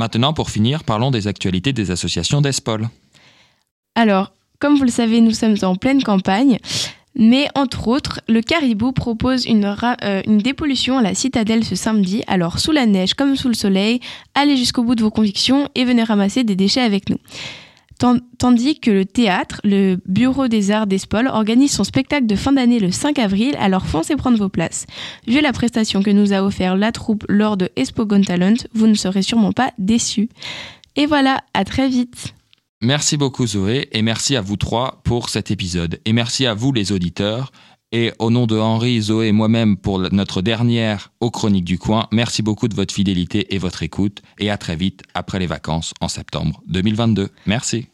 Maintenant, 0.00 0.32
pour 0.32 0.48
finir, 0.48 0.82
parlons 0.82 1.10
des 1.10 1.26
actualités 1.26 1.74
des 1.74 1.90
associations 1.90 2.40
d'ESPOL. 2.40 2.88
Alors, 3.94 4.32
comme 4.58 4.78
vous 4.78 4.84
le 4.84 4.90
savez, 4.90 5.20
nous 5.20 5.32
sommes 5.32 5.56
en 5.60 5.76
pleine 5.76 6.02
campagne. 6.02 6.58
Mais 7.14 7.48
entre 7.54 7.86
autres, 7.86 8.22
le 8.26 8.40
Caribou 8.40 8.92
propose 8.92 9.46
euh, 9.46 10.22
une, 10.26 10.38
dépollution 10.38 10.96
à 10.96 11.02
la 11.02 11.14
citadelle 11.14 11.64
ce 11.64 11.74
samedi. 11.74 12.22
Alors, 12.28 12.60
sous 12.60 12.72
la 12.72 12.86
neige 12.86 13.12
comme 13.12 13.36
sous 13.36 13.48
le 13.48 13.54
soleil, 13.54 14.00
allez 14.34 14.56
jusqu'au 14.56 14.84
bout 14.84 14.94
de 14.94 15.02
vos 15.02 15.10
convictions 15.10 15.68
et 15.74 15.84
venez 15.84 16.02
ramasser 16.02 16.44
des 16.44 16.56
déchets 16.56 16.80
avec 16.80 17.10
nous. 17.10 17.18
Tandis 18.38 18.80
que 18.80 18.90
le 18.90 19.04
théâtre, 19.04 19.60
le 19.62 19.98
Bureau 20.06 20.48
des 20.48 20.70
Arts 20.70 20.86
d'Espol, 20.86 21.26
organise 21.26 21.72
son 21.72 21.84
spectacle 21.84 22.26
de 22.26 22.34
fin 22.34 22.52
d'année 22.52 22.78
le 22.78 22.90
5 22.90 23.18
avril, 23.18 23.54
alors 23.60 23.86
foncez 23.86 24.16
prendre 24.16 24.38
vos 24.38 24.48
places. 24.48 24.86
Vu 25.26 25.40
la 25.42 25.52
prestation 25.52 26.02
que 26.02 26.10
nous 26.10 26.32
a 26.32 26.42
offert 26.42 26.76
la 26.76 26.92
troupe 26.92 27.24
lors 27.28 27.58
de 27.58 27.68
Expo 27.76 28.06
Talent, 28.06 28.54
vous 28.72 28.86
ne 28.86 28.94
serez 28.94 29.22
sûrement 29.22 29.52
pas 29.52 29.72
déçus. 29.78 30.30
Et 30.96 31.06
voilà, 31.06 31.42
à 31.52 31.64
très 31.64 31.88
vite 31.88 32.34
Merci 32.82 33.18
beaucoup 33.18 33.46
Zoé 33.46 33.88
et 33.92 34.00
merci 34.00 34.36
à 34.36 34.40
vous 34.40 34.56
trois 34.56 35.02
pour 35.04 35.28
cet 35.28 35.50
épisode. 35.50 36.00
Et 36.06 36.14
merci 36.14 36.46
à 36.46 36.54
vous 36.54 36.72
les 36.72 36.92
auditeurs. 36.92 37.52
Et 37.92 38.12
au 38.18 38.30
nom 38.30 38.46
de 38.46 38.56
Henri, 38.56 39.02
Zoé 39.02 39.28
et 39.28 39.32
moi-même 39.32 39.76
pour 39.76 39.98
notre 39.98 40.40
dernière 40.40 41.12
aux 41.20 41.30
Chroniques 41.30 41.64
du 41.64 41.78
Coin, 41.78 42.06
merci 42.10 42.40
beaucoup 42.40 42.68
de 42.68 42.74
votre 42.74 42.94
fidélité 42.94 43.54
et 43.54 43.58
votre 43.58 43.82
écoute. 43.82 44.22
Et 44.38 44.48
à 44.48 44.56
très 44.56 44.76
vite 44.76 45.02
après 45.12 45.38
les 45.38 45.46
vacances 45.46 45.92
en 46.00 46.08
septembre 46.08 46.62
2022. 46.68 47.28
Merci. 47.44 47.89